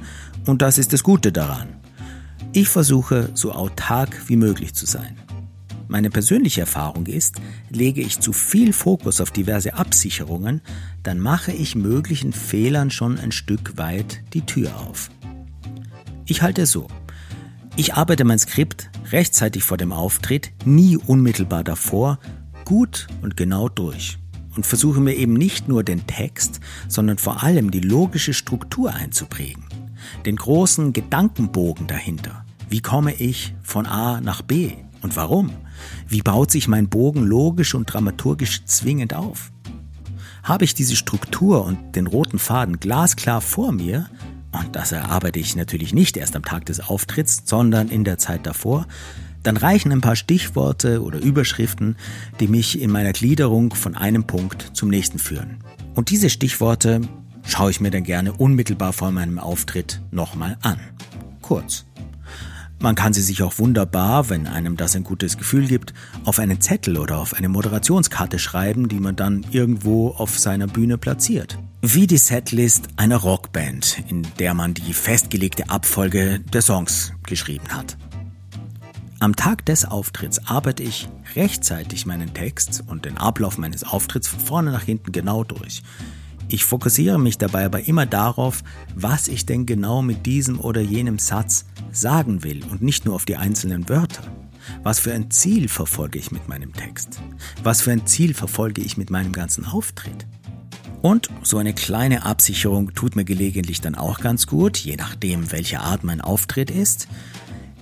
und 0.46 0.62
das 0.62 0.78
ist 0.78 0.94
das 0.94 1.04
Gute 1.04 1.32
daran. 1.32 1.68
Ich 2.54 2.70
versuche 2.70 3.30
so 3.34 3.52
autark 3.52 4.24
wie 4.28 4.36
möglich 4.36 4.74
zu 4.74 4.86
sein. 4.86 5.18
Meine 5.88 6.10
persönliche 6.10 6.62
Erfahrung 6.62 7.06
ist, 7.06 7.36
lege 7.70 8.02
ich 8.02 8.20
zu 8.20 8.34
viel 8.34 8.74
Fokus 8.74 9.22
auf 9.22 9.32
diverse 9.32 9.76
Absicherungen, 9.76 10.62
dann 11.04 11.20
mache 11.20 11.52
ich 11.52 11.76
möglichen 11.76 12.34
Fehlern 12.34 12.92
schon 12.92 13.18
ein 13.20 13.32
Stück 13.32 13.78
weit 13.78 14.22
die 14.34 14.42
Tür 14.42 14.76
auf. 14.78 15.10
Ich 16.26 16.42
halte 16.42 16.64
es 16.64 16.72
so. 16.72 16.88
Ich 17.78 17.94
arbeite 17.94 18.26
mein 18.26 18.40
Skript 18.40 18.90
rechtzeitig 19.12 19.64
vor 19.64 19.78
dem 19.78 19.94
Auftritt, 19.94 20.52
nie 20.66 20.98
unmittelbar 20.98 21.64
davor, 21.64 22.20
gut 22.66 23.08
und 23.22 23.38
genau 23.38 23.70
durch 23.70 24.18
und 24.58 24.66
versuche 24.66 25.00
mir 25.00 25.14
eben 25.14 25.34
nicht 25.34 25.70
nur 25.70 25.84
den 25.84 26.06
Text, 26.08 26.60
sondern 26.90 27.18
vor 27.18 27.44
allem 27.44 27.72
die 27.72 27.80
logische 27.80 28.34
Struktur 28.34 28.94
einzuprägen. 28.94 29.67
Den 30.26 30.36
großen 30.36 30.94
Gedankenbogen 30.94 31.88
dahinter. 31.88 32.46
Wie 32.70 32.82
komme 32.82 33.14
ich 33.14 33.56
von 33.62 33.86
A 33.86 34.20
nach 34.22 34.42
B 34.42 34.72
und 35.02 35.16
warum? 35.16 35.52
Wie 36.08 36.22
baut 36.22 36.52
sich 36.52 36.68
mein 36.68 36.90
Bogen 36.90 37.24
logisch 37.24 37.76
und 37.76 37.92
dramaturgisch 37.92 38.66
zwingend 38.66 39.14
auf? 39.14 39.52
Habe 40.44 40.66
ich 40.66 40.74
diese 40.74 40.96
Struktur 40.96 41.66
und 41.66 41.96
den 41.96 42.08
roten 42.08 42.40
Faden 42.40 42.80
glasklar 42.80 43.42
vor 43.42 43.72
mir, 43.72 44.10
und 44.52 44.76
das 44.76 44.92
erarbeite 44.92 45.40
ich 45.40 45.56
natürlich 45.56 45.94
nicht 45.94 46.18
erst 46.18 46.36
am 46.36 46.44
Tag 46.44 46.66
des 46.66 46.80
Auftritts, 46.80 47.44
sondern 47.46 47.90
in 47.90 48.04
der 48.04 48.18
Zeit 48.18 48.46
davor, 48.46 48.88
dann 49.44 49.58
reichen 49.58 49.92
ein 49.92 50.02
paar 50.02 50.16
Stichworte 50.16 51.02
oder 51.04 51.20
Überschriften, 51.20 51.96
die 52.40 52.48
mich 52.48 52.82
in 52.82 52.92
meiner 52.92 53.14
Gliederung 53.14 53.74
von 53.74 53.96
einem 53.96 54.26
Punkt 54.26 54.72
zum 54.74 54.90
nächsten 54.90 55.20
führen. 55.20 55.60
Und 55.96 56.10
diese 56.10 56.30
Stichworte 56.30 57.02
schaue 57.48 57.72
ich 57.72 57.82
mir 57.82 57.90
dann 57.90 58.04
gerne 58.04 58.34
unmittelbar 58.34 58.94
vor 58.94 59.12
meinem 59.12 59.40
Auftritt 59.40 60.02
nochmal 60.12 60.58
an. 60.62 60.80
Kurz. 61.42 61.86
Man 62.80 62.94
kann 62.94 63.12
sie 63.12 63.24
sich 63.24 63.42
auch 63.42 63.58
wunderbar, 63.58 64.30
wenn 64.30 64.46
einem 64.46 64.78
das 64.78 64.96
ein 64.96 65.04
gutes 65.04 65.38
Gefühl 65.38 65.66
gibt, 65.66 65.96
auf 66.26 66.38
einen 66.38 66.62
Zettel 66.62 66.98
oder 66.98 67.18
auf 67.18 67.34
eine 67.34 67.50
Moderationskarte 67.50 68.38
schreiben, 68.38 68.88
die 68.88 69.00
man 69.00 69.16
dann 69.16 69.44
irgendwo 69.50 70.10
auf 70.10 70.38
seiner 70.38 70.68
Bühne 70.68 71.00
platziert. 71.00 71.58
Wie 71.82 72.06
die 72.06 72.18
Setlist 72.18 72.90
einer 72.96 73.18
Rockband, 73.18 74.04
in 74.10 74.28
der 74.38 74.54
man 74.54 74.76
die 74.76 74.94
festgelegte 74.94 75.72
Abfolge 75.72 76.40
der 76.40 76.62
Songs 76.62 77.14
geschrieben 77.24 77.70
hat. 77.70 77.98
Am 79.20 79.36
Tag 79.36 79.66
des 79.66 79.86
Auftritts 79.86 80.48
arbeite 80.48 80.84
ich 80.84 81.10
rechtzeitig 81.36 82.06
meinen 82.06 82.36
Text 82.36 82.84
und 82.86 83.06
den 83.06 83.18
Ablauf 83.18 83.58
meines 83.58 83.84
Auftritts 83.84 84.28
von 84.28 84.40
vorne 84.40 84.72
nach 84.72 84.84
hinten 84.84 85.12
genau 85.12 85.44
durch. 85.44 85.82
Ich 86.50 86.64
fokussiere 86.64 87.20
mich 87.20 87.38
dabei 87.38 87.66
aber 87.66 87.88
immer 87.88 88.06
darauf, 88.06 88.64
was 88.96 89.28
ich 89.28 89.46
denn 89.46 89.66
genau 89.66 90.02
mit 90.02 90.26
diesem 90.26 90.60
oder 90.60 90.80
jenem 90.80 91.20
Satz 91.20 91.66
sagen 91.92 92.44
will 92.44 92.64
und 92.72 92.82
nicht 92.82 93.06
nur 93.06 93.16
auf 93.16 93.26
die 93.26 93.36
einzelnen 93.36 93.90
Wörter. 93.90 94.24
Was 94.84 95.00
für 95.00 95.14
ein 95.14 95.30
Ziel 95.30 95.68
verfolge 95.68 96.20
ich 96.20 96.32
mit 96.32 96.48
meinem 96.48 96.74
Text? 96.74 97.20
Was 97.64 97.82
für 97.82 97.92
ein 97.92 98.06
Ziel 98.06 98.34
verfolge 98.34 98.82
ich 98.82 98.98
mit 98.98 99.10
meinem 99.10 99.34
ganzen 99.34 99.66
Auftritt? 99.66 100.26
Und 101.02 101.30
so 101.44 101.58
eine 101.58 101.74
kleine 101.74 102.26
Absicherung 102.26 102.94
tut 102.94 103.16
mir 103.16 103.26
gelegentlich 103.26 103.82
dann 103.82 103.96
auch 103.96 104.20
ganz 104.20 104.48
gut, 104.48 104.78
je 104.78 104.96
nachdem, 104.96 105.52
welche 105.52 105.82
Art 105.82 106.04
mein 106.04 106.22
Auftritt 106.22 106.72
ist. 106.72 107.08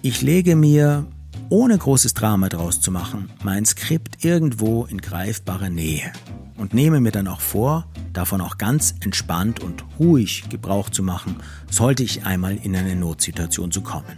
Ich 0.02 0.22
lege 0.22 0.56
mir, 0.56 1.06
ohne 1.50 1.78
großes 1.78 2.14
Drama 2.14 2.50
draus 2.50 2.82
zu 2.82 2.92
machen, 2.92 3.30
mein 3.44 3.66
Skript 3.66 4.26
irgendwo 4.26 4.86
in 4.86 5.00
greifbarer 5.02 5.70
Nähe 5.70 6.12
und 6.58 6.74
nehme 6.74 7.02
mir 7.02 7.12
dann 7.12 7.28
auch 7.28 7.42
vor, 7.42 7.88
davon 8.14 8.42
auch 8.42 8.58
ganz 8.58 8.96
entspannt 9.02 9.60
und 9.60 9.84
ruhig 10.00 10.46
Gebrauch 10.50 10.90
zu 10.90 11.04
machen, 11.04 11.38
sollte 11.70 12.04
ich 12.04 12.26
einmal 12.26 12.56
in 12.58 12.76
eine 12.76 12.96
Notsituation 12.96 13.72
zu 13.72 13.82
kommen. 13.82 14.16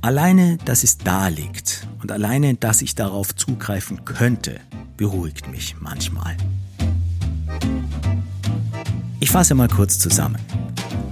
Alleine, 0.00 0.58
dass 0.64 0.82
es 0.82 0.98
da 0.98 1.28
liegt 1.28 1.86
und 2.02 2.10
alleine, 2.10 2.54
dass 2.54 2.82
ich 2.82 2.94
darauf 2.94 3.34
zugreifen 3.34 4.04
könnte, 4.04 4.60
beruhigt 4.96 5.50
mich 5.50 5.76
manchmal. 5.80 6.36
Ich 9.20 9.30
fasse 9.30 9.54
mal 9.54 9.68
kurz 9.68 9.98
zusammen. 9.98 10.38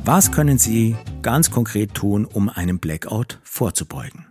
Was 0.04 0.32
können 0.32 0.58
Sie 0.58 0.96
ganz 1.22 1.50
konkret 1.50 1.94
tun, 1.94 2.24
um 2.24 2.48
einem 2.48 2.80
Blackout 2.80 3.38
vorzubeugen? 3.44 4.26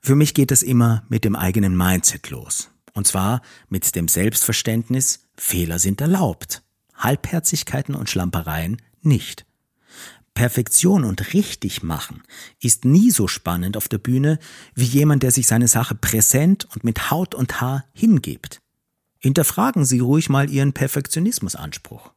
Für 0.00 0.14
mich 0.14 0.34
geht 0.34 0.52
es 0.52 0.62
immer 0.62 1.02
mit 1.08 1.24
dem 1.24 1.34
eigenen 1.34 1.76
Mindset 1.76 2.30
los. 2.30 2.70
Und 2.98 3.06
zwar 3.06 3.42
mit 3.68 3.94
dem 3.94 4.08
Selbstverständnis, 4.08 5.20
Fehler 5.36 5.78
sind 5.78 6.00
erlaubt, 6.00 6.64
Halbherzigkeiten 6.96 7.94
und 7.94 8.10
Schlampereien 8.10 8.82
nicht. 9.02 9.46
Perfektion 10.34 11.04
und 11.04 11.32
richtig 11.32 11.84
machen 11.84 12.24
ist 12.60 12.84
nie 12.84 13.12
so 13.12 13.28
spannend 13.28 13.76
auf 13.76 13.86
der 13.86 13.98
Bühne 13.98 14.40
wie 14.74 14.82
jemand, 14.82 15.22
der 15.22 15.30
sich 15.30 15.46
seine 15.46 15.68
Sache 15.68 15.94
präsent 15.94 16.66
und 16.74 16.82
mit 16.82 17.12
Haut 17.12 17.36
und 17.36 17.60
Haar 17.60 17.84
hingibt. 17.92 18.62
Hinterfragen 19.18 19.84
Sie 19.84 20.00
ruhig 20.00 20.28
mal 20.28 20.50
Ihren 20.50 20.72
Perfektionismusanspruch. 20.72 22.10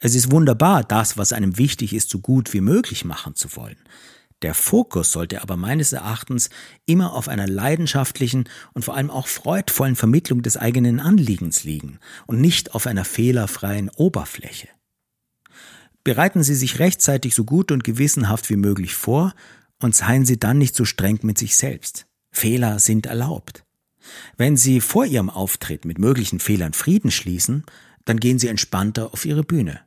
Es 0.00 0.16
ist 0.16 0.32
wunderbar, 0.32 0.82
das, 0.82 1.16
was 1.16 1.32
einem 1.32 1.56
wichtig 1.56 1.92
ist, 1.92 2.10
so 2.10 2.18
gut 2.18 2.52
wie 2.52 2.60
möglich 2.60 3.04
machen 3.04 3.36
zu 3.36 3.54
wollen. 3.54 3.78
Der 4.46 4.54
Fokus 4.54 5.10
sollte 5.10 5.42
aber 5.42 5.56
meines 5.56 5.92
Erachtens 5.92 6.50
immer 6.84 7.14
auf 7.14 7.26
einer 7.26 7.48
leidenschaftlichen 7.48 8.48
und 8.74 8.84
vor 8.84 8.94
allem 8.94 9.10
auch 9.10 9.26
freudvollen 9.26 9.96
Vermittlung 9.96 10.40
des 10.40 10.56
eigenen 10.56 11.00
Anliegens 11.00 11.64
liegen 11.64 11.98
und 12.28 12.40
nicht 12.40 12.72
auf 12.72 12.86
einer 12.86 13.04
fehlerfreien 13.04 13.88
Oberfläche. 13.88 14.68
Bereiten 16.04 16.44
Sie 16.44 16.54
sich 16.54 16.78
rechtzeitig 16.78 17.34
so 17.34 17.42
gut 17.42 17.72
und 17.72 17.82
gewissenhaft 17.82 18.48
wie 18.48 18.54
möglich 18.54 18.94
vor 18.94 19.34
und 19.82 19.96
seien 19.96 20.24
Sie 20.24 20.38
dann 20.38 20.58
nicht 20.58 20.76
so 20.76 20.84
streng 20.84 21.18
mit 21.22 21.38
sich 21.38 21.56
selbst. 21.56 22.06
Fehler 22.30 22.78
sind 22.78 23.06
erlaubt. 23.06 23.64
Wenn 24.36 24.56
Sie 24.56 24.80
vor 24.80 25.06
Ihrem 25.06 25.28
Auftritt 25.28 25.84
mit 25.84 25.98
möglichen 25.98 26.38
Fehlern 26.38 26.72
Frieden 26.72 27.10
schließen, 27.10 27.64
dann 28.04 28.20
gehen 28.20 28.38
Sie 28.38 28.46
entspannter 28.46 29.12
auf 29.12 29.24
Ihre 29.24 29.42
Bühne. 29.42 29.80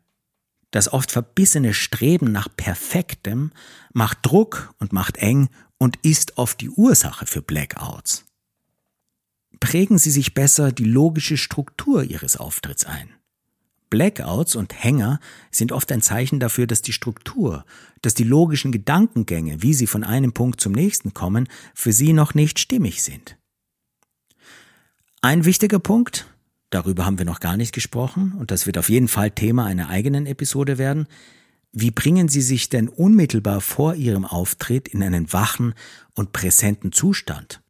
Das 0.72 0.92
oft 0.94 1.12
verbissene 1.12 1.74
Streben 1.74 2.32
nach 2.32 2.48
Perfektem 2.56 3.52
macht 3.94 4.20
Druck 4.22 4.74
und 4.80 4.94
macht 4.94 5.18
eng 5.18 5.50
und 5.78 5.98
ist 6.04 6.38
oft 6.38 6.62
die 6.62 6.70
Ursache 6.70 7.26
für 7.26 7.42
Blackouts. 7.42 8.26
Prägen 9.60 9.98
Sie 9.98 10.12
sich 10.12 10.34
besser 10.34 10.72
die 10.72 10.86
logische 10.86 11.38
Struktur 11.38 12.04
Ihres 12.04 12.38
Auftritts 12.38 12.86
ein. 12.86 13.10
Blackouts 13.90 14.56
und 14.56 14.84
Hänger 14.84 15.20
sind 15.50 15.72
oft 15.72 15.92
ein 15.92 16.02
Zeichen 16.02 16.40
dafür, 16.40 16.68
dass 16.68 16.82
die 16.84 16.94
Struktur, 16.94 17.66
dass 18.02 18.14
die 18.14 18.24
logischen 18.24 18.72
Gedankengänge, 18.72 19.64
wie 19.64 19.74
sie 19.74 19.88
von 19.88 20.04
einem 20.04 20.34
Punkt 20.34 20.62
zum 20.62 20.74
nächsten 20.74 21.16
kommen, 21.16 21.48
für 21.74 21.92
Sie 21.92 22.14
noch 22.14 22.36
nicht 22.36 22.60
stimmig 22.60 23.02
sind. 23.02 23.38
Ein 25.22 25.44
wichtiger 25.44 25.80
Punkt, 25.80 26.28
darüber 26.70 27.06
haben 27.06 27.18
wir 27.18 27.26
noch 27.26 27.40
gar 27.40 27.58
nicht 27.58 27.74
gesprochen, 27.74 28.34
und 28.38 28.52
das 28.52 28.66
wird 28.66 28.78
auf 28.78 28.90
jeden 28.90 29.08
Fall 29.08 29.32
Thema 29.32 29.66
einer 29.66 29.90
eigenen 29.90 30.26
Episode 30.26 30.78
werden, 30.78 31.08
wie 31.72 31.92
bringen 31.92 32.30
Sie 32.30 32.42
sich 32.42 32.70
denn 32.70 32.90
unmittelbar 32.90 33.62
vor 33.62 33.96
Ihrem 33.96 34.26
Auftritt 34.26 34.88
in 34.88 35.04
einen 35.04 35.32
wachen 35.32 35.76
und 36.16 36.34
präsenten 36.34 36.92
Zustand? 36.92 37.62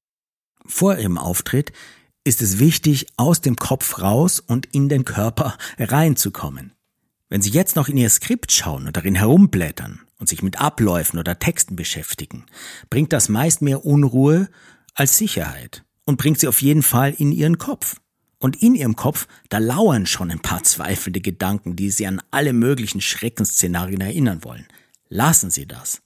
Vor 0.65 0.97
Ihrem 0.97 1.17
Auftritt 1.17 1.73
ist 2.23 2.41
es 2.41 2.59
wichtig, 2.59 3.07
aus 3.17 3.41
dem 3.41 3.55
Kopf 3.55 4.01
raus 4.01 4.39
und 4.39 4.67
in 4.67 4.87
den 4.87 5.03
Körper 5.03 5.57
reinzukommen. 5.77 6.73
Wenn 7.27 7.41
Sie 7.41 7.49
jetzt 7.49 7.75
noch 7.75 7.89
in 7.89 7.97
Ihr 7.97 8.09
Skript 8.09 8.51
schauen 8.51 8.87
und 8.87 8.95
darin 8.97 9.15
herumblättern 9.15 10.01
und 10.17 10.29
sich 10.29 10.41
mit 10.41 10.59
Abläufen 10.59 11.19
oder 11.19 11.37
Texten 11.37 11.75
beschäftigen, 11.75 12.45
bringt 12.89 13.13
das 13.13 13.29
meist 13.29 13.61
mehr 13.61 13.85
Unruhe 13.85 14.49
als 14.95 15.17
Sicherheit 15.17 15.83
und 16.05 16.17
bringt 16.17 16.39
Sie 16.39 16.47
auf 16.47 16.61
jeden 16.61 16.83
Fall 16.83 17.13
in 17.17 17.31
Ihren 17.31 17.57
Kopf. 17.57 17.97
Und 18.39 18.61
in 18.63 18.73
ihrem 18.73 18.95
Kopf, 18.95 19.27
da 19.49 19.57
lauern 19.57 20.05
schon 20.05 20.31
ein 20.31 20.39
paar 20.39 20.63
zweifelnde 20.63 21.19
Gedanken, 21.19 21.75
die 21.75 21.91
sie 21.91 22.07
an 22.07 22.21
alle 22.31 22.53
möglichen 22.53 23.01
Schreckensszenarien 23.01 24.01
erinnern 24.01 24.43
wollen. 24.43 24.65
Lassen 25.09 25.49
Sie 25.49 25.65
das. 25.65 26.01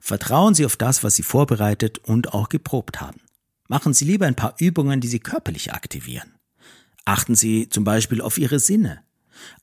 Vertrauen 0.00 0.54
Sie 0.54 0.64
auf 0.64 0.76
das, 0.76 1.04
was 1.04 1.14
Sie 1.14 1.22
vorbereitet 1.22 1.98
und 1.98 2.32
auch 2.32 2.48
geprobt 2.48 3.00
haben. 3.00 3.20
Machen 3.68 3.92
Sie 3.92 4.04
lieber 4.04 4.26
ein 4.26 4.34
paar 4.34 4.54
Übungen, 4.58 5.00
die 5.00 5.08
Sie 5.08 5.18
körperlich 5.18 5.72
aktivieren. 5.72 6.32
Achten 7.04 7.34
Sie 7.34 7.68
zum 7.68 7.84
Beispiel 7.84 8.20
auf 8.20 8.38
Ihre 8.38 8.58
Sinne. 8.58 9.00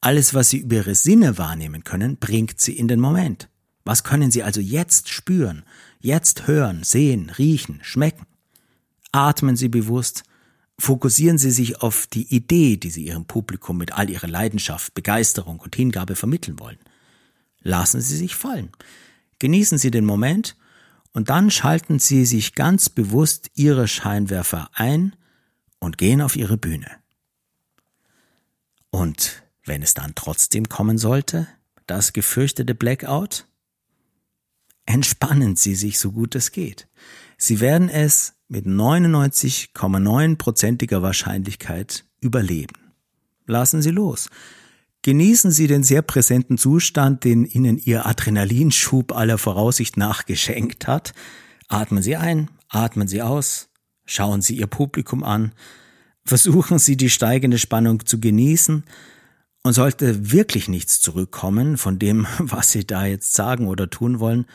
Alles, 0.01 0.34
was 0.34 0.49
Sie 0.49 0.59
über 0.59 0.78
Ihre 0.78 0.95
Sinne 0.95 1.38
wahrnehmen 1.38 1.84
können, 1.84 2.17
bringt 2.17 2.61
Sie 2.61 2.78
in 2.78 2.88
den 2.88 2.99
Moment. 2.99 3.49
Was 3.86 4.03
können 4.03 4.32
Sie 4.32 4.43
also 4.43 4.61
jetzt 4.61 5.09
spüren, 5.09 5.63
jetzt 5.99 6.47
hören, 6.47 6.84
sehen, 6.84 7.32
riechen, 7.32 7.80
schmecken? 7.82 8.28
Atmen 9.11 9.55
Sie 9.55 9.69
bewusst, 9.69 10.24
Fokussieren 10.80 11.38
Sie 11.38 11.51
sich 11.51 11.82
auf 11.82 12.07
die 12.07 12.34
Idee, 12.36 12.78
die 12.78 12.89
Sie 12.89 13.05
Ihrem 13.05 13.26
Publikum 13.26 13.78
mit 13.78 13.93
all 13.93 14.09
Ihrer 14.09 14.28
Leidenschaft, 14.28 14.93
Begeisterung 14.93 15.59
und 15.59 15.76
Hingabe 15.76 16.15
vermitteln 16.15 16.59
wollen. 16.59 16.80
Lassen 17.61 18.01
Sie 18.01 18.17
sich 18.17 18.36
fallen. 18.36 18.69
Genießen 19.39 19.78
Sie 19.78 19.91
den 19.91 20.05
Moment 20.05 20.57
und 21.13 21.30
dann 21.30 21.51
schalten 21.51 21.99
Sie 21.99 22.26
sich 22.26 22.55
ganz 22.55 22.89
bewusst 22.89 23.51
Ihre 23.53 23.88
Scheinwerfer 23.88 24.69
ein 24.74 25.15
und 25.80 25.97
gehen 25.97 26.21
auf 26.21 26.36
Ihre 26.36 26.57
Bühne. 26.57 26.89
Und 28.89 29.43
wenn 29.63 29.82
es 29.82 29.93
dann 29.93 30.15
trotzdem 30.15 30.69
kommen 30.69 30.97
sollte, 30.97 31.47
das 31.88 32.13
gefürchtete 32.13 32.76
Blackout, 32.76 33.47
entspannen 34.86 35.55
Sie 35.55 35.75
sich 35.75 35.99
so 35.99 36.11
gut 36.11 36.36
es 36.36 36.51
geht. 36.51 36.88
Sie 37.38 37.59
werden 37.59 37.89
es 37.89 38.34
mit 38.47 38.65
99,9%iger 38.65 41.01
Wahrscheinlichkeit 41.01 42.05
überleben. 42.21 42.75
Lassen 43.45 43.81
Sie 43.81 43.91
los. 43.91 44.29
Genießen 45.01 45.51
Sie 45.51 45.67
den 45.67 45.84
sehr 45.84 46.01
präsenten 46.01 46.57
Zustand, 46.57 47.25
den 47.25 47.45
Ihnen 47.45 47.77
Ihr 47.77 48.05
Adrenalinschub 48.05 49.11
aller 49.11 49.38
Voraussicht 49.38 49.97
nach 49.97 50.25
geschenkt 50.25 50.88
hat. 50.88 51.13
Atmen 51.67 52.01
Sie 52.01 52.15
ein, 52.15 52.49
atmen 52.69 53.09
Sie 53.09 53.21
aus, 53.21 53.67
schauen 54.05 54.41
Sie 54.41 54.55
Ihr 54.55 54.67
Publikum 54.67 55.23
an, 55.23 55.51
versuchen 56.23 56.79
Sie 56.79 56.95
die 56.95 57.09
steigende 57.09 57.59
Spannung 57.59 58.05
zu 58.05 58.21
genießen 58.21 58.86
und 59.63 59.73
sollte 59.73 60.31
wirklich 60.31 60.69
nichts 60.69 61.01
zurückkommen 61.01 61.77
von 61.77 61.99
dem, 61.99 62.25
was 62.39 62.71
Sie 62.71 62.88
da 62.88 63.05
jetzt 63.05 63.34
sagen 63.34 63.67
oder 63.67 63.89
tun 63.89 64.19
wollen, 64.19 64.45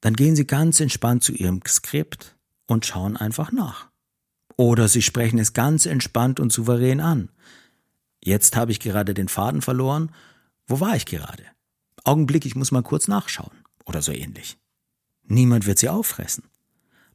dann 0.00 0.14
gehen 0.14 0.36
Sie 0.36 0.46
ganz 0.46 0.80
entspannt 0.80 1.22
zu 1.22 1.32
Ihrem 1.32 1.60
Skript, 1.66 2.36
und 2.70 2.86
schauen 2.86 3.16
einfach 3.16 3.52
nach. 3.52 3.88
Oder 4.56 4.88
sie 4.88 5.02
sprechen 5.02 5.38
es 5.38 5.52
ganz 5.52 5.86
entspannt 5.86 6.38
und 6.38 6.52
souverän 6.52 7.00
an. 7.00 7.30
Jetzt 8.22 8.56
habe 8.56 8.72
ich 8.72 8.80
gerade 8.80 9.12
den 9.12 9.28
Faden 9.28 9.62
verloren. 9.62 10.12
Wo 10.66 10.80
war 10.80 10.94
ich 10.94 11.06
gerade? 11.06 11.42
Augenblick, 12.04 12.46
ich 12.46 12.54
muss 12.54 12.70
mal 12.70 12.82
kurz 12.82 13.08
nachschauen. 13.08 13.64
Oder 13.86 14.02
so 14.02 14.12
ähnlich. 14.12 14.58
Niemand 15.26 15.66
wird 15.66 15.78
sie 15.78 15.88
auffressen. 15.88 16.44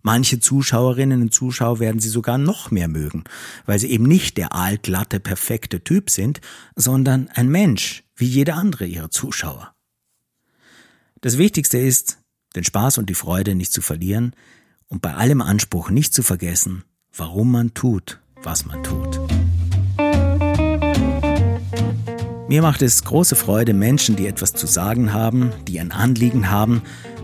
Manche 0.02 0.40
Zuschauerinnen 0.40 1.22
und 1.22 1.34
Zuschauer 1.34 1.80
werden 1.80 2.00
sie 2.00 2.10
sogar 2.10 2.38
noch 2.38 2.70
mehr 2.70 2.88
mögen, 2.88 3.24
weil 3.66 3.80
sie 3.80 3.90
eben 3.90 4.06
nicht 4.06 4.38
der 4.38 4.54
aalglatte, 4.54 5.20
perfekte 5.20 5.84
Typ 5.84 6.10
sind, 6.10 6.42
sondern 6.76 7.30
ein 7.30 7.48
Mensch, 7.50 8.04
wie 8.16 8.28
jeder 8.28 8.56
andere 8.56 8.86
ihrer 8.86 9.10
Zuschauer. 9.10 9.74
Das 11.22 11.38
Wichtigste 11.40 11.80
ist, 11.80 12.20
den 12.56 12.64
Spaß 12.64 12.98
und 12.98 13.10
die 13.10 13.16
Freude 13.16 13.56
nicht 13.56 13.72
zu 13.72 13.82
verlieren, 13.82 14.34
und 14.88 15.02
bei 15.02 15.14
allem 15.16 15.42
Anspruch 15.42 15.90
nicht 15.90 16.14
zu 16.14 16.22
vergessen, 16.24 16.84
warum 17.16 17.52
man 17.52 17.74
tut, 17.74 18.20
was 18.44 18.66
man 18.66 18.84
tut. 18.84 19.20
Mir 22.48 22.62
macht 22.62 22.84
es 22.84 23.04
große 23.04 23.36
Freude, 23.36 23.74
Menschen, 23.74 24.16
die 24.16 24.28
etwas 24.28 24.54
zu 24.54 24.68
sagen 24.68 25.12
haben, 25.14 25.52
die 25.68 25.80
ein 25.80 25.92
Anliegen 25.92 26.52
haben, 26.52 26.84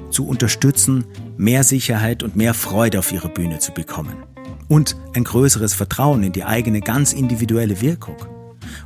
zu 0.09 0.27
unterstützen, 0.27 1.05
mehr 1.37 1.63
Sicherheit 1.63 2.23
und 2.23 2.35
mehr 2.35 2.53
Freude 2.53 2.99
auf 2.99 3.11
ihre 3.11 3.29
Bühne 3.29 3.59
zu 3.59 3.71
bekommen. 3.71 4.23
Und 4.67 4.95
ein 5.13 5.23
größeres 5.23 5.73
Vertrauen 5.73 6.23
in 6.23 6.31
die 6.31 6.43
eigene 6.43 6.81
ganz 6.81 7.13
individuelle 7.13 7.81
Wirkung. 7.81 8.17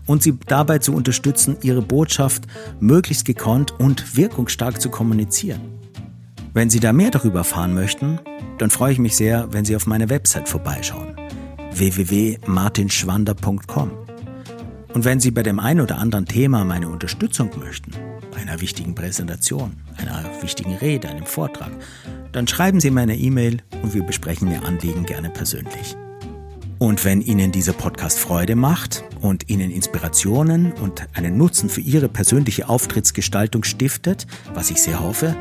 Und 0.06 0.24
sie 0.24 0.38
dabei 0.48 0.80
zu 0.80 0.94
unterstützen, 0.94 1.58
ihre 1.62 1.82
Botschaft 1.82 2.44
möglichst 2.80 3.24
gekonnt 3.26 3.72
und 3.80 4.18
wirkungsstark 4.18 4.82
zu 4.82 4.90
kommunizieren. 4.90 5.75
Wenn 6.56 6.70
Sie 6.70 6.80
da 6.80 6.94
mehr 6.94 7.12
darüber 7.12 7.40
erfahren 7.40 7.74
möchten, 7.74 8.22
dann 8.60 8.70
freue 8.70 8.94
ich 8.94 9.00
mich 9.00 9.18
sehr, 9.18 9.52
wenn 9.52 9.66
Sie 9.66 9.76
auf 9.76 9.88
meine 9.88 10.10
Website 10.10 10.48
vorbeischauen 10.48 11.18
www.martinschwander.com. 11.74 13.92
Und 14.94 15.04
wenn 15.04 15.20
Sie 15.20 15.32
bei 15.32 15.44
dem 15.44 15.60
einen 15.60 15.82
oder 15.82 15.98
anderen 15.98 16.26
Thema 16.26 16.64
meine 16.64 16.88
Unterstützung 16.88 17.50
möchten, 17.60 17.92
bei 18.32 18.38
einer 18.38 18.62
wichtigen 18.62 18.96
Präsentation, 18.96 19.76
einer 19.98 20.24
wichtigen 20.42 20.76
Rede, 20.76 21.10
einem 21.10 21.26
Vortrag, 21.26 21.72
dann 22.32 22.48
schreiben 22.48 22.80
Sie 22.80 22.90
mir 22.90 23.02
eine 23.02 23.18
E-Mail 23.18 23.58
und 23.84 23.94
wir 23.94 24.04
besprechen 24.04 24.50
Ihr 24.50 24.64
Anliegen 24.64 25.06
gerne 25.06 25.32
persönlich. 25.32 25.98
Und 26.80 27.04
wenn 27.04 27.20
Ihnen 27.20 27.52
dieser 27.52 27.74
Podcast 27.74 28.18
Freude 28.18 28.56
macht 28.56 29.04
und 29.20 29.50
Ihnen 29.50 29.72
Inspirationen 29.72 30.72
und 30.72 31.06
einen 31.16 31.38
Nutzen 31.38 31.68
für 31.68 31.82
Ihre 31.82 32.08
persönliche 32.08 32.70
Auftrittsgestaltung 32.70 33.66
stiftet, 33.66 34.26
was 34.54 34.72
ich 34.72 34.82
sehr 34.82 35.02
hoffe, 35.02 35.36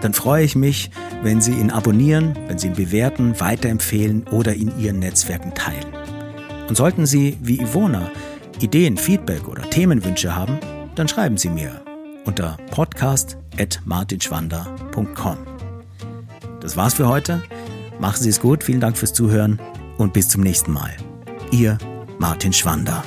dann 0.00 0.14
freue 0.14 0.44
ich 0.44 0.56
mich, 0.56 0.90
wenn 1.22 1.40
Sie 1.40 1.52
ihn 1.52 1.70
abonnieren, 1.70 2.36
wenn 2.48 2.58
Sie 2.58 2.66
ihn 2.68 2.74
bewerten, 2.74 3.38
weiterempfehlen 3.38 4.26
oder 4.28 4.54
in 4.54 4.76
Ihren 4.78 4.98
Netzwerken 4.98 5.54
teilen. 5.54 5.86
Und 6.68 6.76
sollten 6.76 7.06
Sie, 7.06 7.36
wie 7.40 7.60
Ivona, 7.60 8.10
Ideen, 8.60 8.96
Feedback 8.96 9.48
oder 9.48 9.68
Themenwünsche 9.68 10.36
haben, 10.36 10.60
dann 10.94 11.08
schreiben 11.08 11.36
Sie 11.36 11.48
mir 11.48 11.82
unter 12.24 12.56
podcast.martinschwander.com. 12.70 15.36
Das 16.60 16.76
war's 16.76 16.94
für 16.94 17.08
heute. 17.08 17.42
Machen 17.98 18.22
Sie 18.22 18.28
es 18.28 18.40
gut, 18.40 18.62
vielen 18.64 18.80
Dank 18.80 18.96
fürs 18.96 19.12
Zuhören 19.12 19.60
und 19.98 20.12
bis 20.12 20.28
zum 20.28 20.42
nächsten 20.42 20.72
Mal. 20.72 20.96
Ihr 21.50 21.78
Martin 22.18 22.52
Schwander. 22.52 23.02